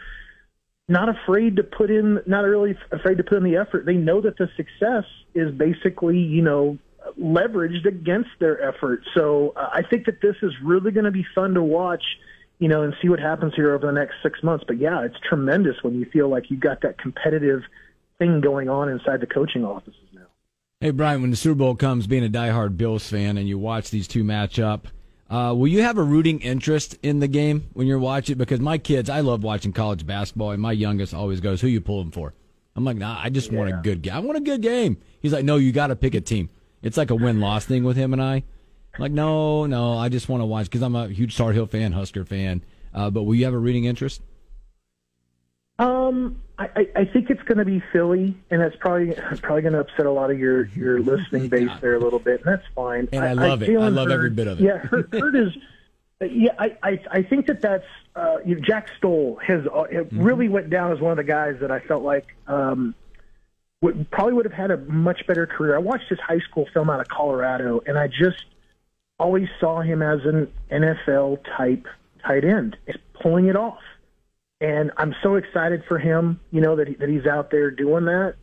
not 0.88 1.08
afraid 1.08 1.56
to 1.56 1.64
put 1.64 1.90
in, 1.90 2.20
not 2.26 2.42
really 2.42 2.76
afraid 2.92 3.16
to 3.18 3.24
put 3.24 3.38
in 3.38 3.44
the 3.44 3.56
effort. 3.56 3.84
They 3.86 3.94
know 3.94 4.20
that 4.20 4.38
the 4.38 4.48
success 4.56 5.04
is 5.34 5.52
basically, 5.52 6.18
you 6.18 6.42
know, 6.42 6.78
leveraged 7.20 7.86
against 7.86 8.30
their 8.38 8.62
effort. 8.62 9.02
So 9.14 9.52
uh, 9.56 9.68
I 9.72 9.82
think 9.82 10.06
that 10.06 10.20
this 10.20 10.36
is 10.42 10.52
really 10.62 10.92
going 10.92 11.04
to 11.04 11.10
be 11.10 11.26
fun 11.34 11.54
to 11.54 11.62
watch, 11.62 12.04
you 12.58 12.68
know, 12.68 12.82
and 12.82 12.94
see 13.02 13.08
what 13.08 13.20
happens 13.20 13.54
here 13.54 13.74
over 13.74 13.86
the 13.86 13.92
next 13.92 14.14
six 14.22 14.42
months. 14.42 14.64
But 14.66 14.78
yeah, 14.78 15.04
it's 15.04 15.16
tremendous 15.28 15.82
when 15.82 15.94
you 15.94 16.06
feel 16.06 16.28
like 16.28 16.50
you've 16.50 16.60
got 16.60 16.80
that 16.82 16.98
competitive 16.98 17.62
thing 18.18 18.40
going 18.40 18.68
on 18.68 18.88
inside 18.88 19.20
the 19.20 19.26
coaching 19.26 19.64
offices 19.64 20.00
now. 20.12 20.26
Hey, 20.80 20.90
Brian, 20.90 21.20
when 21.20 21.30
the 21.30 21.36
Super 21.36 21.56
Bowl 21.56 21.74
comes, 21.74 22.06
being 22.06 22.24
a 22.24 22.28
diehard 22.28 22.76
Bills 22.76 23.08
fan, 23.08 23.36
and 23.38 23.48
you 23.48 23.58
watch 23.58 23.90
these 23.90 24.08
two 24.08 24.24
match 24.24 24.58
up, 24.58 24.88
uh, 25.28 25.52
will 25.56 25.68
you 25.68 25.82
have 25.82 25.98
a 25.98 26.02
rooting 26.02 26.40
interest 26.40 26.96
in 27.02 27.18
the 27.18 27.28
game 27.28 27.68
when 27.72 27.86
you're 27.86 27.98
watching? 27.98 28.38
Because 28.38 28.60
my 28.60 28.78
kids, 28.78 29.10
I 29.10 29.20
love 29.20 29.42
watching 29.42 29.72
college 29.72 30.06
basketball, 30.06 30.52
and 30.52 30.62
my 30.62 30.72
youngest 30.72 31.12
always 31.14 31.40
goes, 31.40 31.60
"Who 31.60 31.66
you 31.66 31.80
pulling 31.80 32.10
for?" 32.12 32.32
I'm 32.76 32.84
like, 32.84 32.96
"Nah, 32.96 33.18
I 33.20 33.30
just 33.30 33.50
want 33.50 33.70
a 33.70 33.80
good 33.82 34.02
game. 34.02 34.14
I 34.14 34.18
want 34.20 34.38
a 34.38 34.42
good 34.42 34.62
game." 34.62 34.98
He's 35.20 35.32
like, 35.32 35.44
"No, 35.44 35.56
you 35.56 35.72
got 35.72 35.88
to 35.88 35.96
pick 35.96 36.14
a 36.14 36.20
team." 36.20 36.50
It's 36.82 36.96
like 36.96 37.10
a 37.10 37.16
win 37.16 37.40
loss 37.40 37.64
thing 37.64 37.82
with 37.82 37.96
him 37.96 38.12
and 38.12 38.22
I. 38.22 38.44
Like, 38.98 39.12
no, 39.12 39.66
no, 39.66 39.96
I 39.98 40.08
just 40.08 40.28
want 40.28 40.40
to 40.40 40.46
watch 40.46 40.66
because 40.66 40.82
I'm 40.82 40.96
a 40.96 41.08
huge 41.08 41.36
Tar 41.36 41.52
Heel 41.52 41.66
fan, 41.66 41.92
Husker 41.92 42.24
fan. 42.24 42.62
Uh, 42.94 43.10
but 43.10 43.22
will 43.24 43.34
you 43.34 43.44
have 43.44 43.54
a 43.54 43.58
rooting 43.58 43.84
interest? 43.84 44.22
Um, 45.78 46.40
I, 46.58 46.68
I- 46.74 46.88
I 47.00 47.04
think 47.04 47.28
it's 47.28 47.42
going 47.42 47.58
to 47.58 47.64
be 47.64 47.82
Philly, 47.92 48.34
and 48.50 48.60
that's 48.62 48.76
probably 48.76 49.12
probably 49.42 49.62
going 49.62 49.74
to 49.74 49.80
upset 49.80 50.06
a 50.06 50.10
lot 50.10 50.30
of 50.30 50.38
your 50.38 50.66
your 50.68 51.00
listening 51.02 51.48
base 51.48 51.70
there 51.82 51.94
a 51.94 51.98
little 52.00 52.18
bit, 52.18 52.42
and 52.44 52.54
that's 52.54 52.66
fine. 52.74 53.08
And 53.12 53.22
I 53.24 53.34
love 53.34 53.62
it. 53.62 53.76
I 53.76 53.88
love 53.88 54.10
every 54.10 54.30
bit 54.30 54.46
of 54.46 54.58
it. 54.60 54.64
Yeah, 54.64 54.78
Hurt, 54.78 55.12
Hurt 55.12 55.34
is. 55.36 55.52
Yeah, 56.22 56.52
I, 56.58 56.76
I 56.82 57.00
I 57.10 57.22
think 57.22 57.46
that 57.48 57.60
that's 57.60 57.84
uh, 58.14 58.36
you 58.42 58.54
know, 58.54 58.60
Jack 58.62 58.88
Stoll 58.96 59.38
has 59.46 59.66
uh, 59.66 59.82
it 59.82 60.06
Mm-hmm. 60.08 60.22
really 60.22 60.48
went 60.48 60.70
down 60.70 60.92
as 60.92 60.98
one 61.00 61.10
of 61.10 61.18
the 61.18 61.24
guys 61.24 61.56
that 61.60 61.70
I 61.70 61.80
felt 61.80 62.02
like 62.02 62.34
um, 62.46 62.94
would 63.82 64.10
probably 64.10 64.32
would 64.32 64.46
have 64.46 64.54
had 64.54 64.70
a 64.70 64.78
much 64.78 65.26
better 65.26 65.46
career. 65.46 65.74
I 65.76 65.78
watched 65.80 66.08
his 66.08 66.18
high 66.20 66.38
school 66.38 66.66
film 66.72 66.88
out 66.88 67.00
of 67.00 67.08
Colorado, 67.08 67.82
and 67.86 67.98
I 67.98 68.06
just 68.06 68.46
always 69.18 69.48
saw 69.60 69.80
him 69.80 70.02
as 70.02 70.20
an 70.24 70.52
NFL 70.70 71.38
type 71.56 71.86
tight 72.24 72.44
end, 72.44 72.76
He's 72.86 72.96
pulling 73.20 73.46
it 73.46 73.56
off 73.56 73.80
and 74.60 74.90
I'm 74.96 75.14
so 75.22 75.34
excited 75.34 75.82
for 75.86 75.98
him. 75.98 76.40
You 76.50 76.60
know 76.60 76.76
that 76.76 76.88
he, 76.88 76.94
that 76.94 77.08
he's 77.08 77.26
out 77.26 77.50
there 77.50 77.70
doing 77.70 78.06
that. 78.06 78.34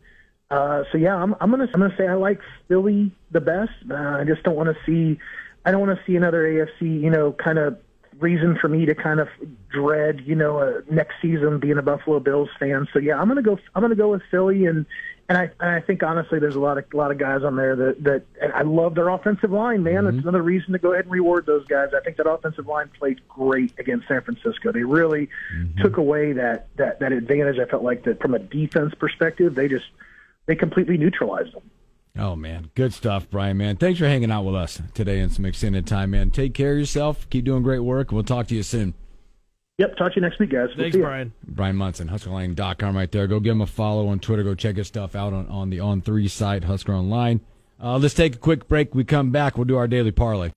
Uh, 0.50 0.84
so 0.92 0.98
yeah, 0.98 1.16
I'm 1.16 1.34
I'm 1.40 1.50
gonna 1.50 1.68
I'm 1.74 1.80
gonna 1.80 1.94
say 1.96 2.06
I 2.06 2.14
like 2.14 2.40
Philly 2.68 3.12
the 3.32 3.40
best. 3.40 3.72
Uh, 3.90 3.94
I 3.94 4.24
just 4.24 4.42
don't 4.42 4.54
want 4.54 4.68
to 4.68 4.76
see 4.86 5.18
I 5.64 5.72
don't 5.72 5.80
want 5.80 5.98
to 5.98 6.04
see 6.06 6.16
another 6.16 6.42
AFC 6.44 7.00
you 7.00 7.10
know 7.10 7.32
kind 7.32 7.58
of 7.58 7.78
reason 8.20 8.56
for 8.60 8.68
me 8.68 8.86
to 8.86 8.94
kind 8.94 9.18
of 9.18 9.28
dread 9.70 10.20
you 10.24 10.36
know 10.36 10.58
uh, 10.58 10.80
next 10.90 11.14
season 11.20 11.58
being 11.58 11.78
a 11.78 11.82
Buffalo 11.82 12.20
Bills 12.20 12.50
fan. 12.60 12.86
So 12.92 12.98
yeah, 12.98 13.20
I'm 13.20 13.28
gonna 13.28 13.42
go 13.42 13.58
I'm 13.74 13.82
gonna 13.82 13.96
go 13.96 14.10
with 14.10 14.22
Philly 14.30 14.66
and. 14.66 14.86
And 15.26 15.38
I, 15.38 15.50
and 15.58 15.70
I 15.70 15.80
think 15.80 16.02
honestly, 16.02 16.38
there's 16.38 16.54
a 16.54 16.60
lot 16.60 16.76
of 16.76 16.84
a 16.92 16.96
lot 16.96 17.10
of 17.10 17.16
guys 17.16 17.42
on 17.44 17.56
there 17.56 17.74
that 17.74 18.04
that 18.04 18.22
and 18.42 18.52
I 18.52 18.60
love 18.60 18.94
their 18.94 19.08
offensive 19.08 19.50
line, 19.50 19.82
man. 19.82 20.06
It's 20.06 20.16
mm-hmm. 20.16 20.28
another 20.28 20.42
reason 20.42 20.72
to 20.72 20.78
go 20.78 20.92
ahead 20.92 21.06
and 21.06 21.12
reward 21.12 21.46
those 21.46 21.66
guys. 21.66 21.88
I 21.96 22.00
think 22.04 22.18
that 22.18 22.28
offensive 22.28 22.66
line 22.66 22.90
played 22.98 23.26
great 23.26 23.72
against 23.78 24.06
San 24.06 24.20
Francisco. 24.20 24.70
They 24.70 24.84
really 24.84 25.30
mm-hmm. 25.54 25.80
took 25.80 25.96
away 25.96 26.32
that 26.32 26.68
that 26.76 27.00
that 27.00 27.12
advantage. 27.12 27.58
I 27.58 27.64
felt 27.64 27.82
like 27.82 28.04
that 28.04 28.20
from 28.20 28.34
a 28.34 28.38
defense 28.38 28.94
perspective, 28.98 29.54
they 29.54 29.66
just 29.66 29.86
they 30.44 30.56
completely 30.56 30.98
neutralized 30.98 31.54
them. 31.54 31.70
Oh 32.18 32.36
man, 32.36 32.70
good 32.74 32.92
stuff, 32.92 33.28
Brian. 33.30 33.56
Man, 33.56 33.76
thanks 33.76 33.98
for 33.98 34.06
hanging 34.06 34.30
out 34.30 34.42
with 34.42 34.54
us 34.54 34.80
today 34.92 35.20
in 35.20 35.30
some 35.30 35.46
extended 35.46 35.86
time, 35.86 36.10
man. 36.10 36.30
Take 36.32 36.52
care 36.52 36.72
of 36.72 36.78
yourself. 36.78 37.28
Keep 37.30 37.46
doing 37.46 37.62
great 37.62 37.80
work. 37.80 38.12
We'll 38.12 38.24
talk 38.24 38.46
to 38.48 38.54
you 38.54 38.62
soon. 38.62 38.92
Yep. 39.78 39.96
Talk 39.96 40.12
to 40.12 40.16
you 40.16 40.22
next 40.22 40.38
week, 40.38 40.50
guys. 40.50 40.68
We'll 40.68 40.84
Thanks, 40.84 40.94
see. 40.94 41.00
Brian. 41.00 41.32
Brian 41.48 41.74
Munson, 41.76 42.08
HuskerOnline.com 42.08 42.96
right 42.96 43.10
there. 43.10 43.26
Go 43.26 43.40
give 43.40 43.52
him 43.52 43.60
a 43.60 43.66
follow 43.66 44.06
on 44.06 44.20
Twitter. 44.20 44.44
Go 44.44 44.54
check 44.54 44.76
his 44.76 44.86
stuff 44.86 45.16
out 45.16 45.32
on, 45.32 45.48
on 45.48 45.70
the 45.70 45.78
On3 45.78 46.30
site, 46.30 46.64
Husker 46.64 46.94
Online. 46.94 47.40
Uh, 47.82 47.98
let's 47.98 48.14
take 48.14 48.36
a 48.36 48.38
quick 48.38 48.68
break. 48.68 48.94
We 48.94 49.02
come 49.02 49.30
back. 49.30 49.58
We'll 49.58 49.64
do 49.64 49.76
our 49.76 49.88
daily 49.88 50.12
parlay. 50.12 50.52